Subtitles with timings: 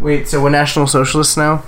[0.00, 1.62] Wait, so we're National Socialists now?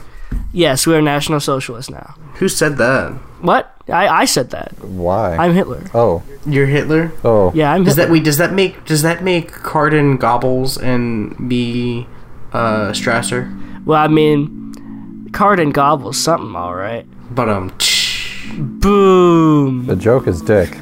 [0.52, 2.14] Yes, we're National Socialists now.
[2.36, 3.12] Who said that?
[3.42, 3.74] What?
[3.88, 4.72] I, I said that.
[4.82, 5.36] Why?
[5.36, 5.82] I'm Hitler.
[5.94, 7.12] oh, You're Hitler?
[7.24, 7.52] oh.
[7.54, 12.06] Yeah, I'm Does that wait, does that make does that make Cardin Goebbels and be
[12.52, 13.84] uh Strasser?
[13.84, 14.72] well, I mean,
[15.32, 17.06] Cardin gobbles something, all right.
[17.34, 17.72] But um
[18.80, 19.86] Boom.
[19.86, 20.76] The joke is dick.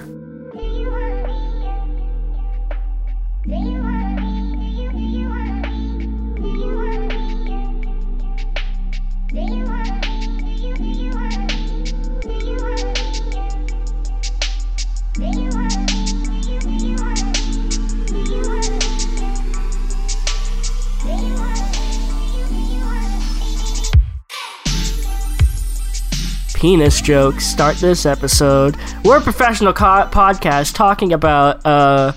[26.61, 28.77] Penis jokes start this episode.
[29.05, 32.13] We're a professional co- podcast talking about uh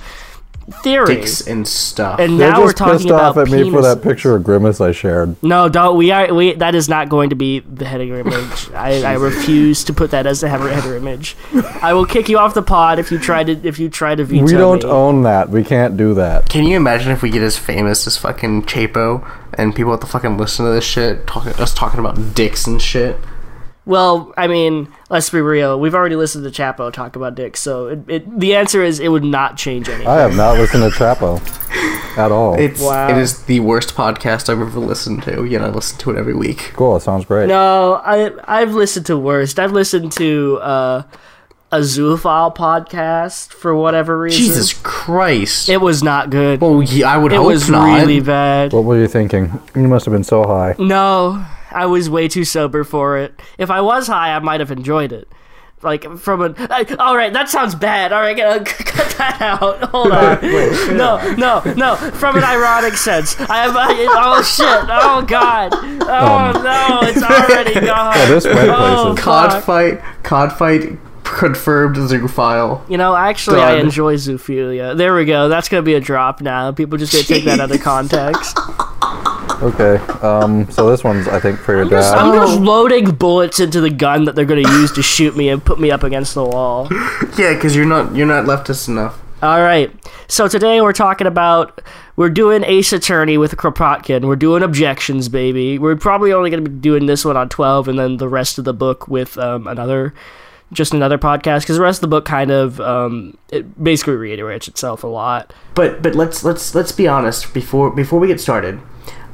[0.81, 1.07] theories.
[1.07, 2.19] dicks and stuff.
[2.21, 4.03] And They're now we're just talking pissed about off at me for that penises.
[4.03, 5.41] picture of Grimace I shared.
[5.43, 5.97] No, don't.
[5.97, 6.33] We are.
[6.33, 8.69] We that is not going to be the header image.
[8.71, 11.35] I, I refuse to put that as the header, header image.
[11.81, 14.23] I will kick you off the pod if you try to if you try to
[14.23, 14.89] veto We don't me.
[14.89, 15.50] own that.
[15.50, 16.50] We can't do that.
[16.50, 20.07] Can you imagine if we get as famous as fucking Chapo and people have to
[20.07, 23.17] fucking listen to this shit, talking us talking about dicks and shit?
[23.86, 25.78] Well, I mean, let's be real.
[25.80, 29.09] We've already listened to Chapo talk about dicks, so it, it, the answer is it
[29.09, 30.08] would not change anything.
[30.08, 31.42] I have not listened to Chapo
[32.17, 32.53] at all.
[32.58, 33.09] It's Wow.
[33.09, 35.44] it is the worst podcast I've ever listened to.
[35.44, 36.72] Yet I listen to it every week.
[36.75, 36.95] cool.
[36.95, 37.48] It sounds great.
[37.50, 39.59] No, I I've listened to worst.
[39.59, 41.03] I've listened to uh,
[41.73, 44.40] a zoophile podcast for whatever reason.
[44.40, 45.68] Jesus Christ!
[45.68, 46.62] it was not good.
[46.62, 47.97] well, yeah, I would it hope was not.
[48.00, 48.72] really bad.
[48.72, 49.59] What were you thinking?
[49.75, 50.75] You must have been so high.
[50.80, 53.39] No, I was way too sober for it.
[53.57, 55.27] If I was high, I might have enjoyed it.
[55.81, 56.55] Like from an.
[56.57, 58.13] I, all right, that sounds bad.
[58.13, 59.83] All right, uh, cut that out.
[59.89, 60.39] Hold on.
[60.41, 61.95] Wait, no, no, no.
[61.95, 63.38] From an ironic sense.
[63.38, 63.75] I have.
[63.75, 64.66] I, oh shit.
[64.89, 65.73] Oh god.
[65.73, 68.13] Oh no, it's already gone.
[68.16, 69.23] Oh, this went Oh, places.
[69.25, 72.89] Cod fight, cod fight confirmed zoophile.
[72.89, 73.85] You know, actually, I Done.
[73.88, 74.95] enjoy zoophilia.
[74.95, 75.50] There we go.
[75.50, 76.72] That's gonna be a drop now.
[76.72, 78.57] People just gonna take that out of context.
[79.62, 79.96] Okay.
[80.22, 80.70] Um.
[80.72, 82.18] So this one's, I think, for your dad.
[82.18, 85.64] I'm just loading bullets into the gun that they're gonna use to shoot me and
[85.64, 86.90] put me up against the wall.
[87.38, 89.20] Yeah, because you're not you're not leftist enough.
[89.42, 89.92] All right.
[90.28, 91.81] So today we're talking about
[92.16, 94.26] we're doing Ace Attorney with Kropotkin.
[94.26, 95.80] We're doing objections, baby.
[95.80, 98.58] We're probably only going to be doing this one on 12 and then the rest
[98.58, 100.14] of the book with um, another
[100.72, 104.68] just another podcast because the rest of the book kind of um, it basically reiterates
[104.68, 105.54] itself a lot.
[105.75, 108.80] But but let's let's let's be honest before before we get started.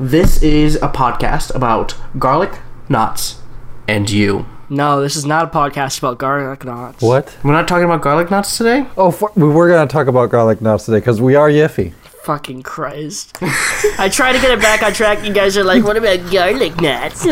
[0.02, 3.42] This is a podcast about garlic knots
[3.86, 4.46] and you.
[4.70, 7.02] No, this is not a podcast about garlic knots.
[7.02, 7.38] What?
[7.44, 8.88] We're not talking about garlic knots today.
[8.96, 11.92] Oh, for, we were gonna talk about garlic knots today because we are Yiffy.
[12.24, 13.38] Fucking Christ.
[13.98, 15.24] I try to get it back on track.
[15.26, 17.26] You guys are like, what about garlic nuts?
[17.26, 17.32] Ooh,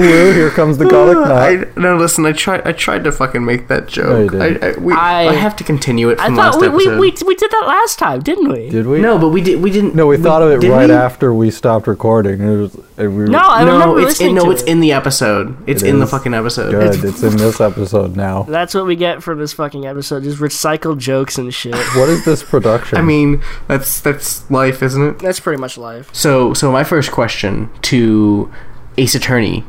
[0.00, 1.30] ooh, here comes the garlic nut.
[1.76, 2.24] I no listen.
[2.26, 2.66] I tried.
[2.66, 4.08] I tried to fucking make that joke.
[4.08, 4.62] No, you didn't.
[4.64, 7.00] I, I, we, I- I, have to continue it I thought last we, we, episode.
[7.00, 8.68] we, we did that last time, didn't we?
[8.70, 9.00] Did we?
[9.00, 9.60] no, but we did.
[9.60, 9.94] We didn't.
[9.96, 10.94] No, we thought of it did right we?
[10.94, 12.40] after we stopped recording.
[12.40, 14.34] It was, and we No, I No, remember it's listening in.
[14.36, 14.68] No, to it's it.
[14.68, 15.56] in the episode.
[15.68, 16.10] It's It in the is.
[16.10, 16.70] fucking episode.
[16.70, 17.04] good.
[17.04, 18.42] It's in this episode now.
[18.44, 20.22] That's what we get from this fucking episode.
[20.22, 21.74] Just recycled jokes and shit.
[21.96, 22.98] What is this production?
[22.98, 25.18] I mean, that's that's life, isn't it?
[25.18, 26.14] That's pretty much life.
[26.14, 28.52] So, so my first question to
[28.98, 29.64] Ace Attorney,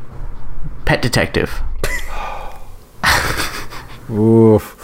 [0.85, 1.61] Pet Detective.
[4.09, 4.79] Oof.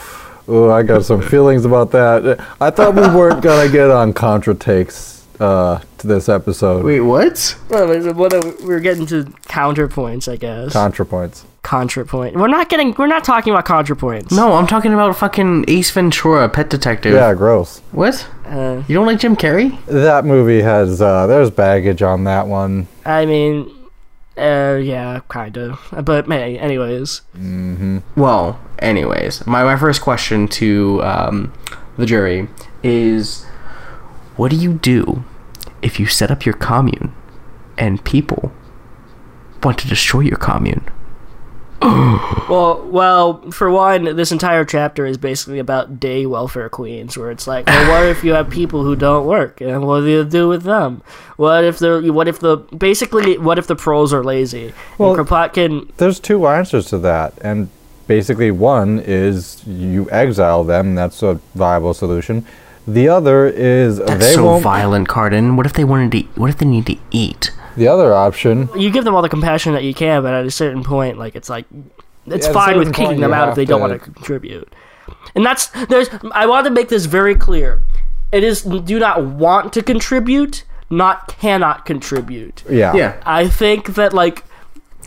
[0.49, 2.39] Ooh, I got some feelings about that.
[2.59, 6.83] I thought we weren't gonna get on contra takes uh, to this episode.
[6.85, 7.55] Wait, what?
[7.69, 10.73] Well, what are- we're getting to counterpoints, I guess.
[10.73, 11.43] Contrapoints.
[11.63, 12.33] Contrapoint.
[12.33, 12.93] We're not getting.
[12.97, 14.31] We're not talking about contrapoints.
[14.31, 17.13] No, I'm talking about fucking Ace Ventura, Pet Detective.
[17.13, 17.79] Yeah, gross.
[17.91, 18.27] What?
[18.45, 19.77] Uh, You don't like Jim Carrey?
[19.85, 22.87] That movie has uh, there's baggage on that one.
[23.05, 23.69] I mean,
[24.37, 25.79] uh, yeah, kind of.
[26.05, 27.99] But hey, anyways, Mm-hmm.
[28.15, 31.53] Well, anyways, my, my first question to um,
[31.97, 32.47] the jury
[32.81, 33.45] is
[34.37, 35.23] what do you do
[35.81, 37.13] if you set up your commune
[37.77, 38.51] and people
[39.61, 40.85] want to destroy your commune?
[42.49, 47.47] well, well, for one, this entire chapter is basically about day welfare queens, where it's
[47.47, 50.47] like, well, what if you have people who don't work, and what do you do
[50.49, 51.01] with them?
[51.37, 54.73] What if the what if the basically what if the pros are lazy?
[54.97, 57.69] Well- and Kropotkin There's two answers to that, and
[58.07, 60.95] basically one is you exile them.
[60.95, 62.45] That's a viable solution.
[62.87, 64.63] The other is That's they so won't.
[64.63, 65.55] violent, Cardin.
[65.55, 66.21] What if they wanted to?
[66.39, 67.51] What if they need to eat?
[67.79, 70.51] The other option you give them all the compassion that you can, but at a
[70.51, 71.65] certain point, like it's like
[72.25, 74.73] it's at a fine with kicking them out if have they don't want to contribute.
[75.33, 77.81] And that's there's I want to make this very clear.
[78.31, 82.63] It is do not want to contribute, not cannot contribute.
[82.69, 82.93] Yeah.
[82.93, 84.43] Yeah, I think that like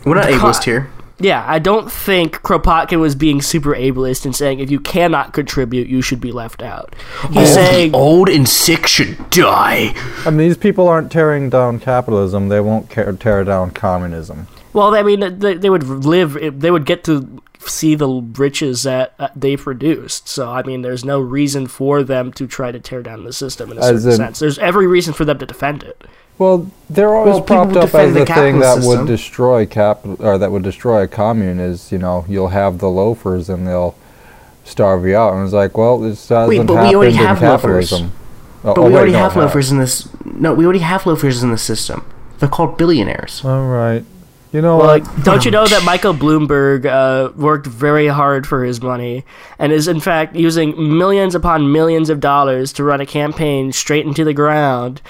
[0.05, 0.89] we're not Co- ableist here.
[1.23, 5.87] Yeah, I don't think Kropotkin was being super ableist and saying if you cannot contribute,
[5.87, 6.93] you should be left out.
[7.29, 9.93] He's All saying old and sick should die.
[10.25, 12.49] I mean, these people aren't tearing down capitalism.
[12.49, 14.47] They won't ca- tear down communism.
[14.73, 16.59] Well, I mean, they, they would live.
[16.59, 20.27] They would get to see the riches that uh, they produced.
[20.27, 23.71] So, I mean, there's no reason for them to try to tear down the system
[23.71, 24.39] in a As certain in- sense.
[24.39, 26.03] There's every reason for them to defend it.
[26.37, 30.17] Well, they're always Well, propped up as the the thing that capitalist would destroy capital
[30.25, 31.59] or that would destroy a commune.
[31.59, 33.95] Is you know you'll have the loafers and they'll
[34.65, 35.33] starve you out.
[35.33, 37.89] And it's like, well, this doesn't Wait, but we happen already in have loafers.
[37.89, 38.11] capitalism.
[38.63, 39.43] Oh, But oh, we wait, already no, have it has.
[39.43, 40.09] loafers in this.
[40.25, 42.05] No, we already have loafers in the system.
[42.39, 43.43] They're called billionaires.
[43.43, 44.03] All right.
[44.53, 48.63] You know Well, like, don't you know that Michael Bloomberg uh, worked very hard for
[48.63, 49.25] his money
[49.57, 54.05] and is, in fact, using millions upon millions of dollars to run a campaign straight
[54.05, 55.01] into the ground?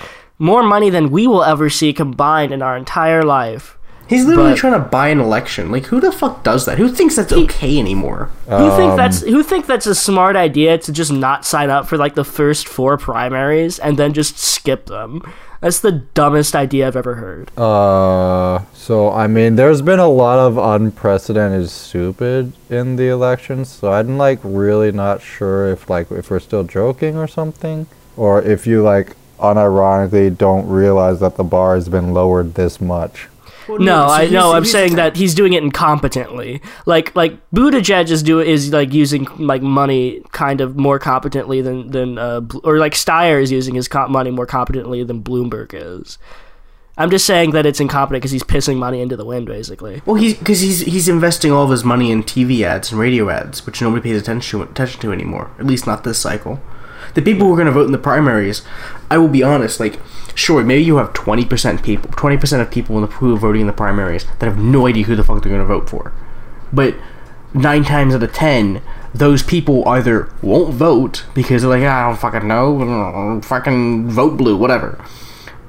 [0.43, 3.77] More money than we will ever see combined in our entire life.
[4.07, 5.71] He's literally But- trying to buy an election.
[5.71, 6.77] Like, who the fuck does that?
[6.77, 8.29] Who thinks that's okay anymore?
[8.49, 11.87] Who Um, think that's who think that's a smart idea to just not sign up
[11.87, 15.21] for like the first four primaries and then just skip them?
[15.61, 17.45] That's the dumbest idea I've ever heard.
[17.57, 23.69] Uh, so I mean, there's been a lot of unprecedented stupid in the elections.
[23.69, 27.87] So I'm like really not sure if like if we're still joking or something,
[28.17, 33.27] or if you like unironically don't realize that the bar has been lowered this much.
[33.69, 34.53] No, I know.
[34.53, 36.61] I'm saying that he's doing it incompetently.
[36.85, 41.91] Like like Buttigieg is do is like using like money kind of more competently than
[41.91, 46.17] than uh, or like Steyer is using his co- money more competently than Bloomberg is.
[46.95, 50.01] I'm just saying that it's incompetent because he's pissing money into the wind, basically.
[50.05, 53.29] Well, he's because he's he's investing all of his money in TV ads and radio
[53.29, 55.49] ads, which nobody pays attention to, attention to anymore.
[55.57, 56.61] At least not this cycle.
[57.13, 58.61] The people who are going to vote in the primaries,
[59.09, 59.79] I will be honest.
[59.79, 59.99] Like,
[60.35, 63.37] sure, maybe you have twenty percent people, twenty percent of people in the, who are
[63.37, 65.89] voting in the primaries that have no idea who the fuck they're going to vote
[65.89, 66.13] for.
[66.71, 66.95] But
[67.53, 68.81] nine times out of ten,
[69.13, 74.37] those people either won't vote because they're like, "Ah, I don't fucking know, fucking vote
[74.37, 75.03] blue, whatever,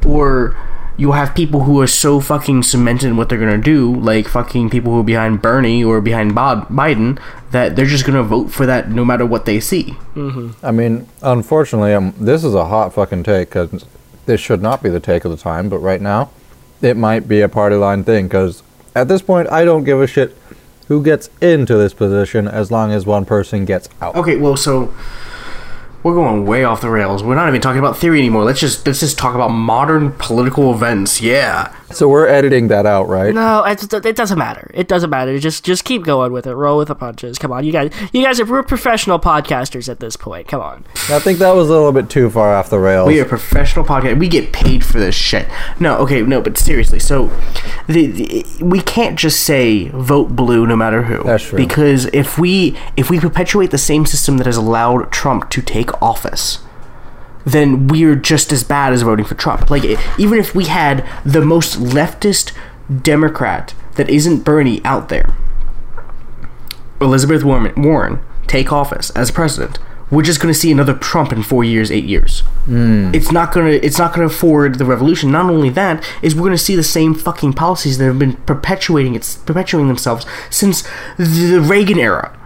[0.05, 0.57] or
[0.97, 4.71] you'll have people who are so fucking cemented in what they're gonna do, like fucking
[4.71, 7.21] people who are behind Bernie or behind Bob Biden,
[7.51, 9.97] that they're just gonna vote for that no matter what they see.
[10.63, 13.85] I mean, unfortunately, um, this is a hot fucking take because
[14.27, 15.69] this should not be the take of the time.
[15.69, 16.31] But right now,
[16.81, 18.63] it might be a party line thing because
[18.95, 20.37] at this point, I don't give a shit
[20.89, 24.15] who gets into this position as long as one person gets out.
[24.15, 24.95] Okay, well, so
[26.05, 27.25] we're going way off the rails.
[27.25, 28.45] We're not even talking about theory anymore.
[28.45, 31.21] Let's just let's just talk about modern political events.
[31.21, 31.75] Yeah.
[31.95, 33.35] So we're editing that out, right?
[33.35, 34.71] No, it's, it doesn't matter.
[34.75, 35.39] It doesn't matter.
[35.39, 36.55] Just just keep going with it.
[36.55, 37.39] Roll with the punches.
[37.39, 37.93] Come on, you guys.
[38.13, 40.49] You guys are we're professional podcasters at this point.
[40.49, 40.85] Come on.
[41.09, 43.07] I think that was a little bit too far off the rails.
[43.07, 44.19] We are professional podcast.
[44.19, 45.49] We get paid for this shit.
[45.79, 46.99] No, okay, no, but seriously.
[46.99, 47.27] So,
[47.87, 51.23] the, the we can't just say vote blue no matter who.
[51.25, 51.57] That's true.
[51.57, 56.03] Because if we if we perpetuate the same system that has allowed Trump to take
[56.03, 56.61] office,
[57.45, 59.71] then we're just as bad as voting for Trump.
[59.71, 59.85] Like
[60.19, 62.53] even if we had the most leftist
[63.03, 65.35] Democrat that isn't Bernie out there,
[67.01, 69.79] Elizabeth Warren, Warren take office as president,
[70.11, 72.41] we're just going to see another Trump in four years, eight years.
[72.67, 73.15] Hmm.
[73.15, 73.71] It's not gonna.
[73.71, 75.31] It's not gonna forward the revolution.
[75.31, 79.15] Not only that is we're gonna see the same fucking policies that have been perpetuating
[79.15, 80.83] it's perpetuating themselves since
[81.19, 82.37] the Reagan era.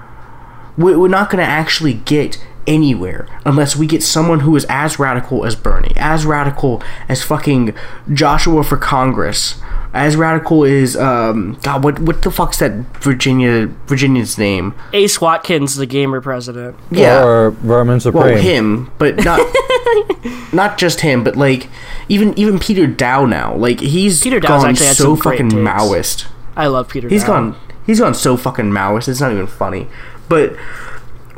[0.76, 5.44] We're we're not gonna actually get anywhere unless we get someone who is as radical
[5.44, 7.74] as Bernie, as radical as fucking
[8.12, 9.60] Joshua for Congress,
[9.94, 12.72] as radical as um God, what what the fuck's that
[13.02, 14.74] Virginia Virginia's name?
[14.92, 16.76] Ace Watkins, the gamer president.
[16.90, 18.22] Yeah, Or Vermin Supreme.
[18.24, 19.40] well, him, but not
[20.52, 21.68] not just him, but like
[22.08, 23.54] even even Peter Daou now.
[23.56, 25.60] Like he's Peter Daou's gone actually had so some great fucking takes.
[25.62, 26.26] Maoist.
[26.56, 27.08] I love Peter.
[27.08, 27.26] He's Daou.
[27.28, 27.56] gone
[27.86, 29.08] he's gone so fucking Maoist.
[29.08, 29.88] It's not even funny.
[30.28, 30.54] But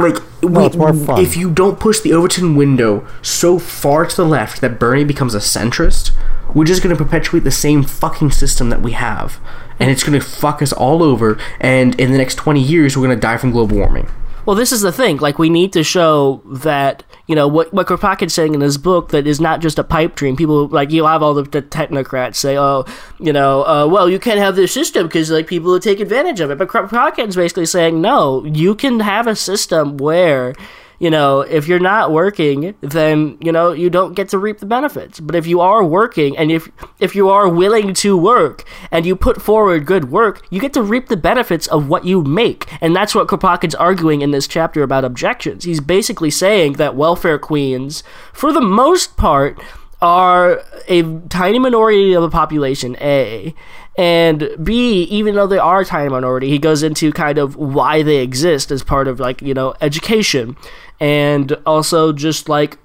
[0.01, 1.21] like we, it's more fun.
[1.21, 5.35] if you don't push the Overton window so far to the left that Bernie becomes
[5.35, 6.13] a centrist,
[6.55, 9.41] we're just going to perpetuate the same fucking system that we have.
[9.79, 11.39] And it's going to fuck us all over.
[11.61, 14.09] And in the next 20 years, we're going to die from global warming.
[14.45, 15.19] Well, this is the thing.
[15.19, 19.11] Like, we need to show that you know what what Kropotkin's saying in his book
[19.11, 20.37] that is not just a pipe dream.
[20.37, 22.85] People like you'll have all the, the technocrats say, "Oh,
[23.21, 26.41] you know, uh, well, you can't have this system because like people will take advantage
[26.41, 30.55] of it." But Kropotkin's basically saying, "No, you can have a system where."
[31.01, 34.67] You know, if you're not working, then you know you don't get to reap the
[34.67, 35.19] benefits.
[35.19, 39.17] But if you are working, and if if you are willing to work, and you
[39.17, 42.71] put forward good work, you get to reap the benefits of what you make.
[42.83, 45.65] And that's what Kropotkin's arguing in this chapter about objections.
[45.65, 48.03] He's basically saying that welfare queens,
[48.35, 49.59] for the most part,
[50.03, 53.55] are a tiny minority of the population, A.
[53.99, 58.03] And B, even though they are a tiny minority, he goes into kind of why
[58.03, 60.57] they exist as part of like, you know, education.
[61.01, 62.79] And also just like,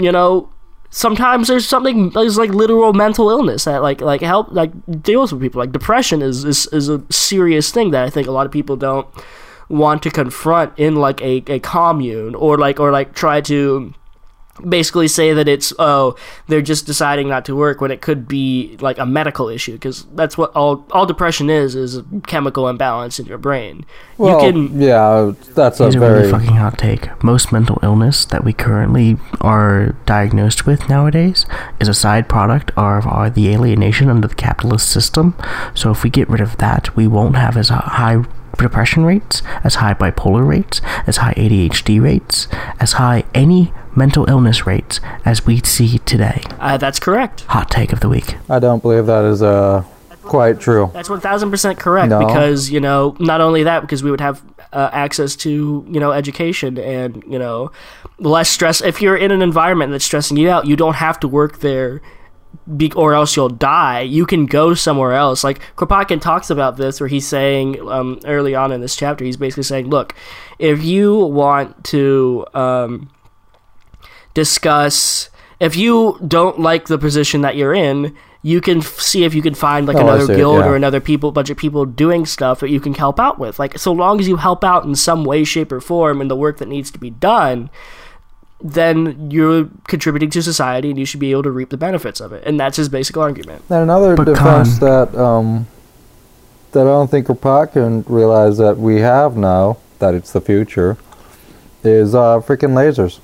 [0.00, 0.50] you know,
[0.90, 4.70] sometimes there's something there's like literal mental illness that like like help like
[5.02, 5.60] deals with people.
[5.60, 8.76] Like depression is is, is a serious thing that I think a lot of people
[8.76, 9.06] don't
[9.68, 13.94] want to confront in like a, a commune or like or like try to
[14.68, 18.76] basically say that it's oh they're just deciding not to work when it could be
[18.80, 23.18] like a medical issue because that's what all all depression is is a chemical imbalance
[23.18, 23.84] in your brain
[24.16, 27.22] Well, you can yeah, that's a a very really fucking hot take.
[27.22, 31.46] Most mental illness that we currently are diagnosed with nowadays
[31.80, 35.34] is a side product of our, the alienation under the capitalist system.
[35.74, 38.24] So if we get rid of that, we won't have as high
[38.56, 42.46] depression rates, as high bipolar rates, as high ADHD rates,
[42.78, 46.42] as high any mental illness rates as we see today.
[46.60, 48.36] uh, that's correct Hot take of the week.
[48.50, 49.84] I don't believe that is uh
[50.22, 50.90] quite true.
[50.94, 52.24] That's one thousand percent correct No.
[52.26, 56.12] because you know not only that because we would have uh, access to you know
[56.12, 57.70] education and you know
[58.18, 58.80] less stress.
[58.80, 62.00] If you're in an environment that's stressing you out, you don't have to work there.
[62.76, 64.00] Be, or else you'll die.
[64.02, 65.42] You can go somewhere else.
[65.44, 69.36] Like Kropotkin talks about this, where he's saying um, early on in this chapter, he's
[69.36, 70.14] basically saying, "Look,
[70.58, 73.10] if you want to um,
[74.34, 79.34] discuss, if you don't like the position that you're in, you can f- see if
[79.34, 80.66] you can find like Oh, another see, guild yeah.
[80.66, 83.58] or another people bunch of people doing stuff that you can help out with.
[83.58, 86.36] Like so long as you help out in some way shape or form in the
[86.36, 87.70] work that needs to be done
[88.66, 92.32] then you're contributing to society and you should be able to reap the benefits of
[92.32, 92.42] it.
[92.46, 93.62] And that's his basic argument.
[93.68, 95.66] And another But defense that um
[96.72, 100.96] that I don't think Kropotkin realize that we have now that it's the future
[101.82, 103.20] is uh freaking lasers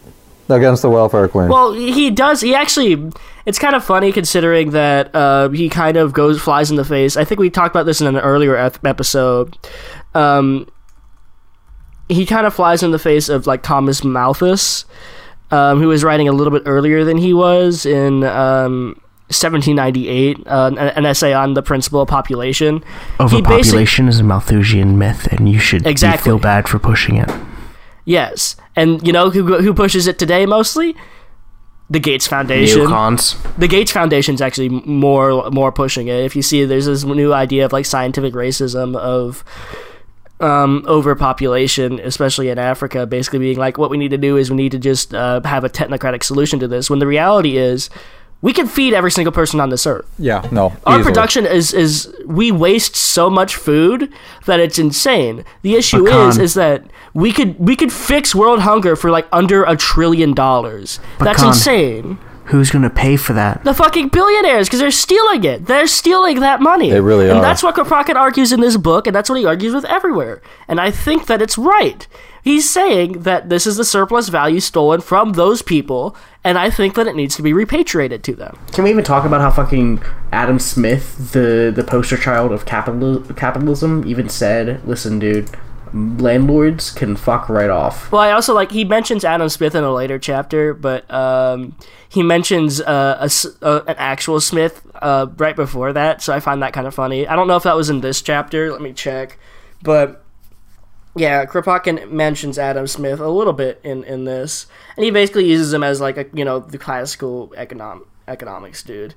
[0.51, 1.49] against the welfare queen.
[1.49, 3.11] well he does he actually
[3.47, 7.17] it's kind of funny considering that uh, he kind of goes flies in the face
[7.17, 9.57] i think we talked about this in an earlier ep- episode
[10.15, 10.67] um,
[12.09, 14.85] he kind of flies in the face of like thomas malthus
[15.53, 20.67] um, who was writing a little bit earlier than he was in um, 1798 uh,
[20.73, 25.29] an, an essay on the principle of population He basic- Overpopulation is a Malthusian myth,
[25.33, 26.25] and you should Exactly.
[26.25, 27.31] feel bad for pushing it.
[28.11, 30.95] Yes and you know who, who pushes it today mostly
[31.91, 33.37] the gates foundation Neocons.
[33.59, 36.25] the Gates Foundation's actually more more pushing it.
[36.25, 39.43] If you see, there's this new idea of like scientific racism of
[40.39, 43.07] um, overpopulation, especially in Africa.
[43.07, 45.65] Basically, being like, what we need to do is we need to just uh, have
[45.65, 46.89] a technocratic solution to this.
[46.89, 47.91] When the reality is,
[48.43, 50.07] we can feed every single person on this earth.
[50.19, 50.73] yeah, no.
[50.87, 51.05] Our easily.
[51.05, 54.13] production is is we waste so much food
[54.47, 55.45] that it's insane.
[55.63, 59.27] The issue But is is that we could we could fix world hunger for like
[59.33, 61.01] under a trillion dollars.
[61.19, 62.19] That's insane
[62.51, 63.63] Who's gonna pay for that?
[63.63, 65.67] the fucking billionaires because they're stealing it.
[65.67, 66.91] They're stealing that money.
[66.91, 67.43] They really and are.
[67.43, 70.43] that's what Kropotkin argues in this book, and that's what he argues with everywhere.
[70.67, 72.09] And I think that it's right.
[72.43, 76.95] He's saying that this is the surplus value stolen from those people, and I think
[76.95, 78.59] that it needs to be repatriated to them.
[78.73, 83.21] Can we even talk about how fucking Adam Smith, the the poster child of capital
[83.35, 85.51] capitalism, even said, "Listen, dude,
[85.93, 89.93] landlords can fuck right off." Well, I also like he mentions Adam Smith in a
[89.93, 91.77] later chapter, but um,
[92.09, 96.41] he mentions uh, a s uh, an actual Smith uh, right before that, so I
[96.41, 97.27] find that kind of funny.
[97.27, 98.73] I don't know if that was in this chapter.
[98.73, 99.39] Let me check,
[99.83, 100.25] but
[101.21, 105.73] yeah, Kropotkin mentions Adam Smith a little bit in in this, and he basically uses
[105.73, 109.15] him as like a you know the classical economic economics dude,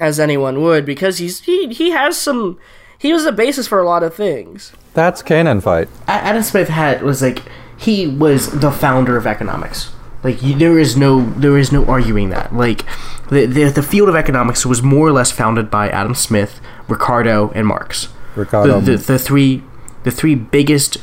[0.00, 2.58] as anyone would, because he's he he has some.
[2.98, 4.72] He was the basis for a lot of things.
[4.94, 5.88] That's Canaan fight.
[6.08, 7.42] Adam Smith had was like
[7.76, 9.92] he was the founder of economics.
[10.24, 12.54] Like you, there is no there is no arguing that.
[12.54, 12.86] Like
[13.28, 17.50] the, the the field of economics was more or less founded by Adam Smith, Ricardo,
[17.54, 18.08] and Marx.
[18.34, 18.80] Ricardo.
[18.80, 19.62] The, the, the three
[20.04, 20.96] the three biggest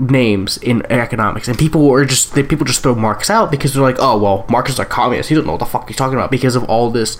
[0.00, 3.82] names in economics and people were just they, people just throw Marx out because they're
[3.82, 6.14] like oh well Marx is a communist he doesn't know what the fuck he's talking
[6.14, 7.18] about because of all this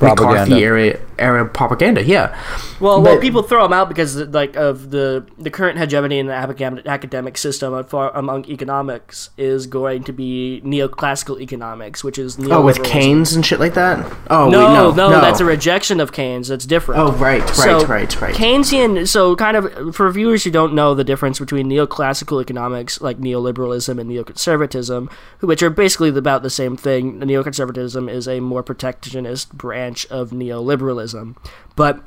[0.00, 0.50] Propaganda.
[0.50, 2.36] McCarthy era era propaganda yeah
[2.80, 6.32] Well, well, people throw them out because like of the the current hegemony in the
[6.32, 12.64] academic academic system for, among economics is going to be neoclassical economics, which is oh
[12.64, 12.82] with.
[12.82, 13.98] Keynes and shit like that
[14.30, 16.48] oh No, wait, no no, that's a rejection of Keynes.
[16.48, 17.00] That's different.
[17.00, 19.06] oh right right so right right Keynesian.
[19.06, 24.00] So, kind of for viewers who don't know the difference between neoclassical economics, like neoliberalism,
[24.00, 27.20] and neoconservatism, which are basically about the same thing.
[27.20, 29.56] Neoconservatism is a more protectionist
[29.90, 31.36] branch of neoliberalism,
[31.76, 32.02] but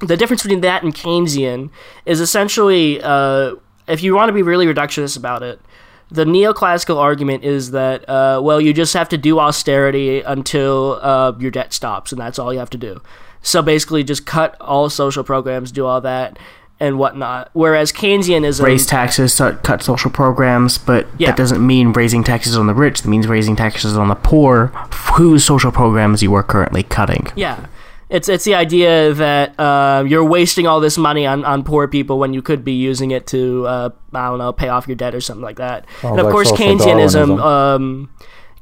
[0.00, 1.70] the difference between that and Keynesian
[2.04, 3.54] is essentially, uh,
[3.88, 5.60] if you want to be really reductionist about it,
[6.10, 11.32] the neoclassical argument is that uh, well, you just have to do austerity until uh,
[11.38, 13.00] your debt stops, and that's all you have to do.
[13.42, 16.38] So basically, just cut all social programs, do all that,
[16.78, 17.50] and whatnot.
[17.54, 21.28] Whereas Keynesianism Raise taxes, cut social programs, but Yeah.
[21.28, 23.02] that doesn't mean raising taxes on the rich.
[23.02, 24.66] That means raising taxes on the poor,
[25.14, 27.28] whose social programs you are currently cutting.
[27.34, 27.66] Yeah.
[28.08, 32.20] It's it's the idea that uh, you're wasting all this money on, on poor people
[32.20, 35.12] when you could be using it to uh, I don't know pay off your debt
[35.12, 35.86] or something like that.
[36.02, 37.40] Sounds and of like course, Keynesianism.
[37.42, 38.10] Um,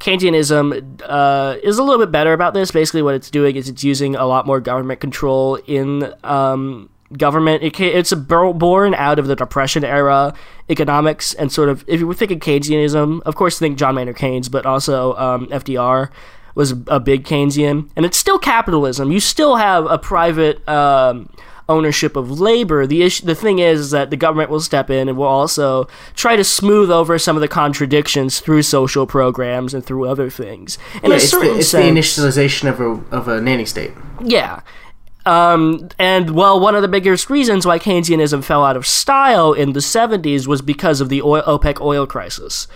[0.00, 2.70] Keynesianism uh, is a little bit better about this.
[2.70, 7.62] Basically, what it's doing is it's using a lot more government control in um, government.
[7.62, 10.34] It, ca- it's a born out of the Depression era
[10.68, 14.48] economics and sort of if you were thinking Keynesianism, of course, think John Maynard Keynes,
[14.48, 16.10] but also um, FDR
[16.54, 19.10] was a big Keynesian, and it's still capitalism.
[19.10, 21.28] You still have a private um,
[21.68, 22.86] ownership of labor.
[22.86, 25.88] The issue, the thing is, is that the government will step in and will also
[26.14, 30.78] try to smooth over some of the contradictions through social programs and through other things.
[31.02, 33.92] In a it's the, it's the initialization of a, of a nanny state.
[34.22, 34.60] yeah.
[35.26, 39.72] Um, and well, one of the biggest reasons why Keynesianism fell out of style in
[39.72, 42.68] the 70s was because of the oil, OPEC oil crisis.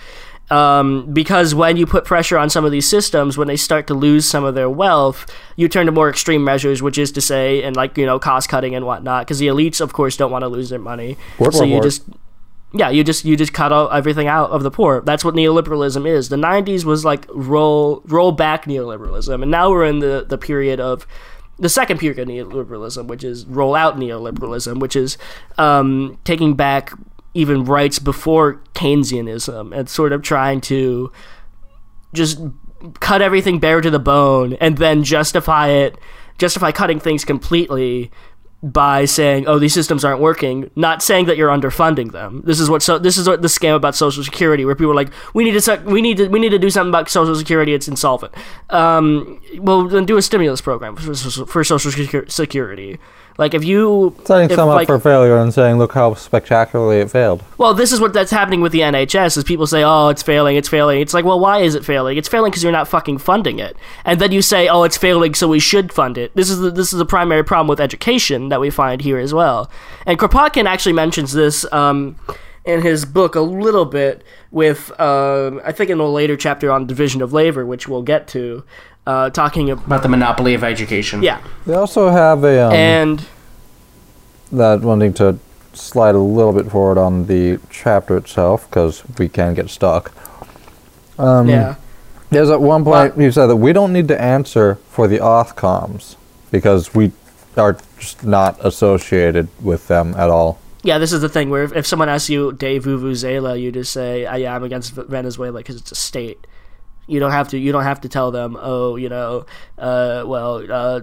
[0.51, 3.95] Um, because when you put pressure on some of these systems, when they start to
[3.95, 5.27] lose some of their wealth,
[5.57, 8.49] you turn to more extreme measures, which is to say, and like, you know, cost
[8.49, 11.19] cutting and whatnot, because the elites, of course, don't want to lose their money.
[11.39, 11.83] Word, so word, you word.
[11.83, 12.03] just
[12.75, 15.01] yeah, you just you just cut everything out of the poor.
[15.01, 16.29] That's what neoliberalism is.
[16.29, 20.79] The '90s was like roll roll back neoliberalism, and now we're in the the period
[20.79, 21.07] of
[21.59, 25.19] the second period of neoliberalism, which is roll out neoliberalism, which is
[25.57, 26.93] um, taking back
[27.35, 31.13] even rights before Keynesianism and sort of trying to
[32.13, 32.41] just
[33.01, 35.99] cut everything bare to the bone and then justify it
[36.39, 38.11] justify cutting things completely
[38.61, 42.43] by saying oh these systems aren't working not saying that you're underfunding them.
[42.45, 44.97] This is what so this is what the scam about social security where people are
[44.97, 47.73] like we need to we need to we need to do something about social security
[47.73, 48.35] it's insolvent.
[48.71, 51.93] Um well then do a stimulus program for, for social
[52.29, 52.99] security
[53.39, 57.11] like if you Setting if, some up for failure and saying, look how spectacularly it
[57.11, 57.45] failed.
[57.57, 59.37] well, this is what that's happening with the NHS.
[59.37, 62.19] Is people say, "Oh, it's failing, it's failing." It's like, well, why is it failing?
[62.19, 63.77] It's failing because you're not fucking funding it.
[64.05, 66.71] And then you say, "Oh, it's failing, so we should fund it." This is the,
[66.71, 69.71] this is the primary problem with education that we find here as well.
[70.05, 72.17] And Kropotkin actually mentions this um,
[72.65, 76.87] in his book a little bit with, um, I think, in a later chapter on
[76.87, 78.65] division of labor, which we'll get to,
[79.09, 81.23] uh, talking about About the monopoly of education.
[81.23, 83.27] yeah, They also have a um, and
[84.53, 85.39] that wanting to
[85.73, 90.13] slide a little bit forward on the chapter itself because we can get stuck.
[91.19, 91.75] Um, yeah.
[92.31, 96.17] There's at one point you said that we don't need to answer for the Othcoms
[96.51, 97.13] because we
[97.57, 100.59] are just not associated with them at all.
[100.83, 103.93] Yeah, this is the thing where if, if someone asks you de vuvuzela, you just
[103.93, 106.47] say, "Ah, "Yeah, I'm against Venezuela because it's a state."
[107.09, 107.59] You don't have to.
[107.59, 109.47] You don't have to tell them, "Oh, you know,
[109.79, 111.01] uh, well, uh,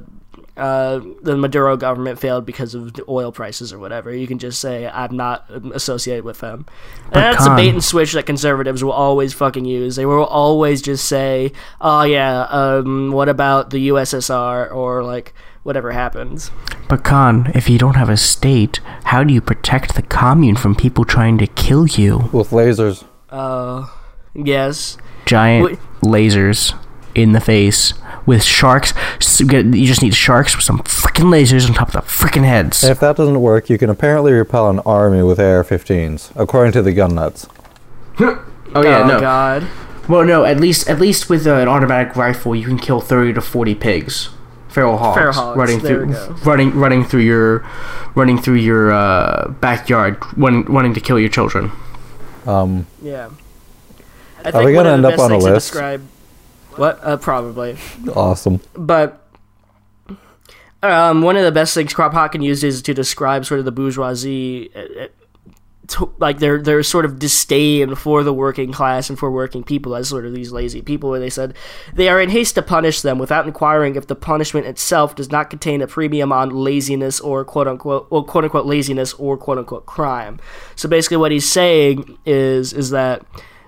[0.55, 4.61] uh, the Maduro government failed because of the oil prices or whatever." You can just
[4.61, 6.67] say, "I'm not um, associated with them."
[7.05, 9.95] And that's a bait and switch that conservatives will always fucking use.
[9.95, 15.91] They will always just say, "Oh yeah, um, what about the USSR or like whatever
[15.91, 16.51] happens."
[16.87, 20.75] But Khan, if you don't have a state, how do you protect the commune from
[20.75, 22.29] people trying to kill you?
[22.31, 23.03] With lasers.
[23.31, 23.87] Uh,
[24.35, 24.97] yes.
[25.25, 25.79] Giant Wait.
[26.01, 26.73] lasers
[27.13, 27.93] in the face
[28.25, 28.93] with sharks.
[29.21, 32.83] S- You just need sharks with some freaking lasers on top of the freaking heads.
[32.83, 36.91] If that doesn't work, you can apparently repel an army with AR-15s, according to the
[36.93, 37.47] gun nuts.
[38.19, 38.43] oh
[38.75, 39.19] yeah, oh no.
[39.19, 39.67] God.
[40.09, 40.43] Well, no.
[40.45, 43.73] At least, at least with uh, an automatic rifle, you can kill thirty to forty
[43.75, 44.29] pigs,
[44.69, 47.65] feral hogs, Feral hogs, running there through, running, running through your,
[48.15, 51.71] running through your uh, backyard, wanting, wanting to kill your children.
[52.45, 53.29] Um, Yeah.
[54.45, 55.71] I Are we gonna end up on a list?
[55.71, 56.01] Describe,
[56.75, 56.99] what?
[57.01, 57.77] Uh, probably.
[58.13, 58.61] awesome.
[58.73, 59.25] But
[60.83, 64.71] um, one of the best things Kropotkin used is to describe sort of the bourgeoisie,
[64.75, 65.07] uh, uh,
[65.87, 69.95] to, like their their sort of disdain for the working class and for working people
[69.95, 71.09] as sort of these lazy people.
[71.09, 71.55] Where they said
[71.93, 75.49] they are in haste to punish them without inquiring if the punishment itself does not
[75.49, 79.85] contain a premium on laziness or quote unquote well quote unquote laziness or quote unquote
[79.85, 80.39] crime.
[80.75, 83.23] So basically, what he's saying is is that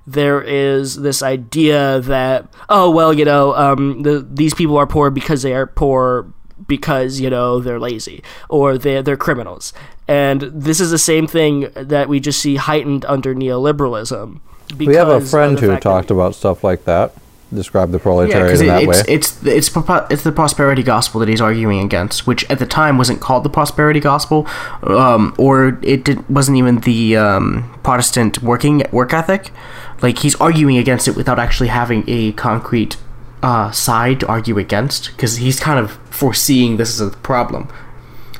[0.07, 5.09] there is this idea that oh well you know um, the, these people are poor
[5.11, 6.25] because they are poor
[6.65, 9.73] because you know they're lazy or they're, they're criminals
[10.07, 14.39] and this is the same thing that we just see heightened under neoliberalism
[14.77, 17.13] We have a friend who fact that- talked about stuff like that.
[17.53, 18.97] Described the proletariat because in that it, way.
[18.97, 19.71] it's it's the- it's
[20.11, 23.49] it's the prosperity gospel that he's arguing against, which at the time wasn't called the
[23.49, 24.45] prosperity gospel,
[24.83, 29.51] um, or it did, wasn't even the um, Protestant working work ethic.
[30.01, 32.97] Like he's arguing against it without actually having a concrete
[33.43, 37.69] uh, side to argue against because he's kind of foreseeing this as a problem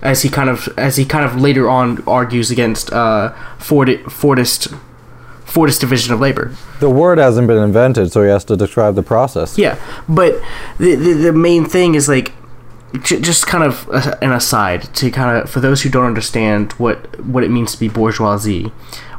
[0.01, 4.77] as he kind of as he kind of later on argues against uh, Ford Fordist
[5.45, 6.53] Fordist division of labor.
[6.79, 9.57] The word hasn't been invented, so he has to describe the process.
[9.57, 10.41] Yeah, but
[10.77, 12.33] the the, the main thing is like
[13.01, 13.87] j- just kind of
[14.21, 17.79] an aside to kind of for those who don't understand what what it means to
[17.79, 18.71] be bourgeoisie.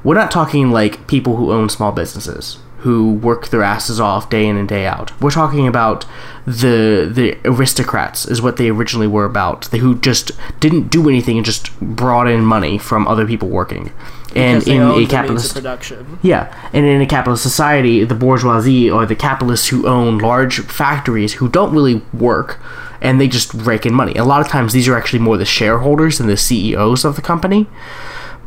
[0.05, 4.47] We're not talking like people who own small businesses who work their asses off day
[4.47, 5.11] in and day out.
[5.21, 6.07] We're talking about
[6.47, 9.63] the the aristocrats is what they originally were about.
[9.73, 10.31] They who just
[10.61, 13.93] didn't do anything and just brought in money from other people working.
[14.37, 16.19] And Because in a the means of capitalist production.
[16.23, 21.33] yeah, and in a capitalist society, the bourgeoisie are the capitalists who own large factories
[21.35, 22.61] who don't really work
[23.01, 24.15] and they just rake in money.
[24.15, 27.23] A lot of times these are actually more the shareholders than the CEOs of the
[27.23, 27.67] company.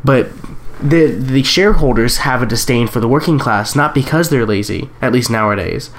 [0.04, 0.28] But
[0.82, 5.12] the the shareholders have a disdain for the working class not because they're lazy, at
[5.12, 5.90] least nowadays.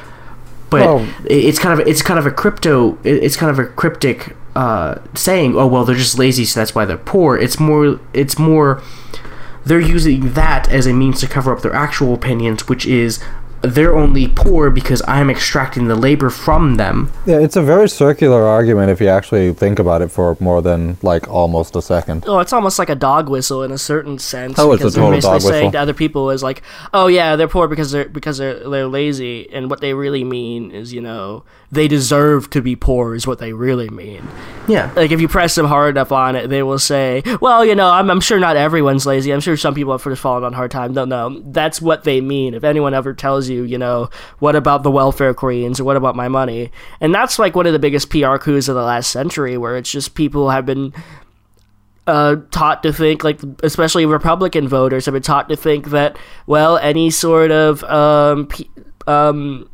[0.69, 4.35] But Well- it's kind of it's kind of a crypto it's kind of a cryptic
[4.55, 8.37] uh, saying, "Oh well, they're just lazy, so that's why they're poor." It's more it's
[8.37, 8.81] more
[9.65, 13.23] they're using that as a means to cover up their actual opinions, which is
[13.63, 17.11] they're only poor because I'm extracting the labor from them.
[17.25, 20.97] Yeah, it's a very circular argument if you actually think about it for more than
[21.01, 22.25] like almost a second.
[22.27, 24.59] Oh, it's almost like a dog whistle in a certain sense.
[24.59, 25.71] Oh, it's a because they're total basically dog saying whistle.
[25.71, 26.61] to other people is like,
[26.93, 30.71] oh yeah, they're poor because they're because they're they're lazy, and what they really mean
[30.71, 34.27] is, you know, they deserve to be poor is what they really mean.
[34.67, 34.91] Yeah.
[34.95, 37.89] Like if you press them hard enough on it, they will say, well, you know,
[37.89, 39.31] I'm I'm sure not everyone's lazy.
[39.31, 40.95] I'm sure some people have just fallen on hard times.
[40.95, 42.53] No, no, that's what they mean.
[42.53, 45.79] If anyone ever tells you, you know, what about the welfare queens?
[45.79, 48.75] Or what about my money, and that's like one of the biggest PR coups of
[48.75, 50.93] the last century, where it's just people have been
[52.07, 56.77] uh, taught to think, like especially Republican voters have been taught to think that well,
[56.77, 58.69] any sort of um, p-
[59.07, 59.69] um,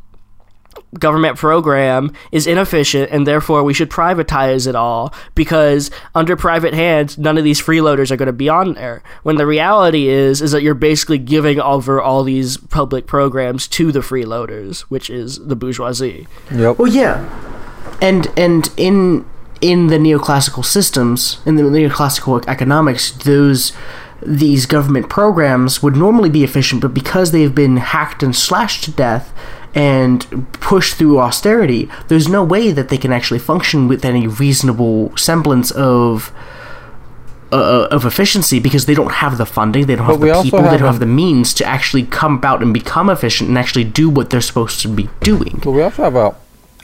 [0.98, 7.16] government program is inefficient, and therefore we should privatize it all because under private hands,
[7.16, 9.02] none of these freeloaders are going to be on there.
[9.22, 13.92] When the reality is, is that you're basically giving over all these public programs to
[13.92, 16.26] the freeloaders, which is the bourgeoisie.
[16.50, 16.78] Yep.
[16.78, 17.28] Well, yeah,
[18.00, 19.24] and and in
[19.60, 23.72] in the neoclassical systems, in the neoclassical economics, those
[24.22, 28.90] these government programs would normally be efficient, but because they've been hacked and slashed to
[28.90, 29.32] death
[29.74, 35.16] and pushed through austerity, there's no way that they can actually function with any reasonable
[35.16, 36.32] semblance of.
[37.52, 40.40] Uh, of efficiency because they don't have the funding, they don't have But we the
[40.40, 43.82] people, they don't have the means to actually come about and become efficient and actually
[43.82, 45.58] do what they're supposed to be doing.
[45.64, 46.36] But we also have a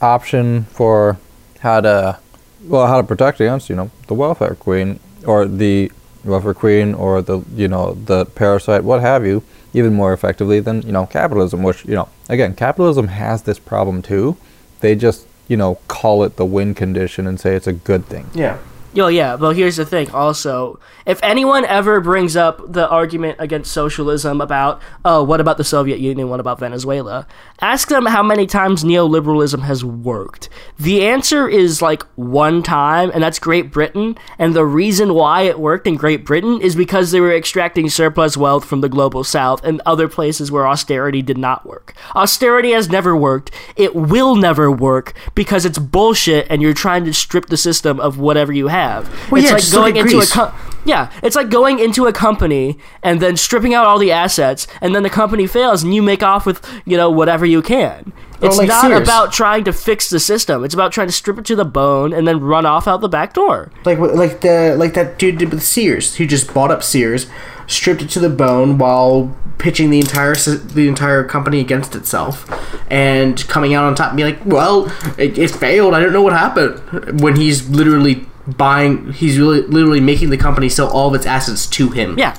[0.03, 1.18] option for
[1.61, 2.18] how to,
[2.64, 5.92] well, how to protect against, you know, the welfare queen or the
[6.25, 9.44] welfare queen or the, you know, the parasite, what have you,
[9.77, 14.01] even more effectively than, you know, capitalism, which, you know, again, capitalism has this problem
[14.01, 14.35] too.
[14.81, 18.27] They just, you know, call it the win condition and say it's a good thing.
[18.35, 18.57] Yeah.
[18.97, 20.11] Yo, yeah, well, here's the thing.
[20.13, 25.65] Also, if anyone ever brings up the argument against socialism about, oh, what about the
[25.65, 26.31] Soviet Union?
[26.31, 27.27] What about Venezuela?
[27.61, 30.49] Ask them how many times neoliberalism has worked.
[30.79, 34.17] The answer is like one time, and that's Great Britain.
[34.39, 38.35] And the reason why it worked in Great Britain is because they were extracting surplus
[38.35, 41.95] wealth from the global south and other places where austerity did not work.
[42.15, 43.51] Austerity has never worked.
[43.77, 48.19] It will never work because it's bullshit and you're trying to strip the system of
[48.19, 48.86] whatever you have.
[49.31, 50.33] Well, it's yeah, like just going into a Greece.
[50.33, 50.53] co-
[50.85, 54.94] yeah, it's like going into a company and then stripping out all the assets, and
[54.94, 58.12] then the company fails, and you make off with you know whatever you can.
[58.40, 59.03] Oh, it's like not Sears.
[59.09, 60.62] about trying to fix the system.
[60.62, 63.09] It's about trying to strip it to the bone and then run off out the
[63.09, 63.72] back door.
[63.85, 67.27] like like the like that dude did with Sears, who just bought up Sears,
[67.66, 72.46] stripped it to the bone while pitching the entire the entire company against itself,
[72.90, 75.94] and coming out on top and be like, "Well, it, it failed.
[75.94, 80.69] I don't know what happened." When he's literally buying, he's really literally making the company
[80.69, 82.19] sell all of its assets to him.
[82.19, 82.37] Yeah,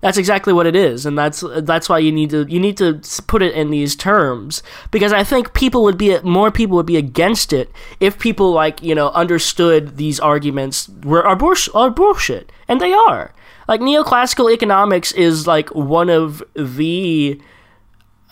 [0.00, 3.00] that's exactly what it is, and that's that's why you need to you need to
[3.26, 6.96] put it in these terms because I think people would be more people would be
[6.96, 12.50] against it if people like you know understood these arguments were are, bullsh- are bullshit,
[12.66, 13.34] and they are.
[13.68, 17.40] Like neoclassical economics is like one of the,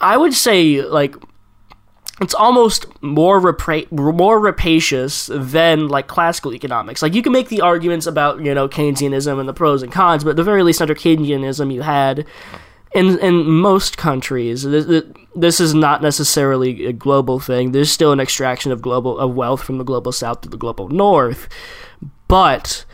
[0.00, 1.14] I would say like
[2.20, 7.02] it's almost more rapra- more rapacious than like classical economics.
[7.02, 10.24] Like you can make the arguments about you know Keynesianism and the pros and cons,
[10.24, 12.26] but at the very least under Keynesianism you had
[12.94, 15.04] in in most countries this,
[15.34, 17.72] this is not necessarily a global thing.
[17.72, 20.88] There's still an extraction of global of wealth from the global south to the global
[20.88, 21.48] north,
[22.26, 22.84] but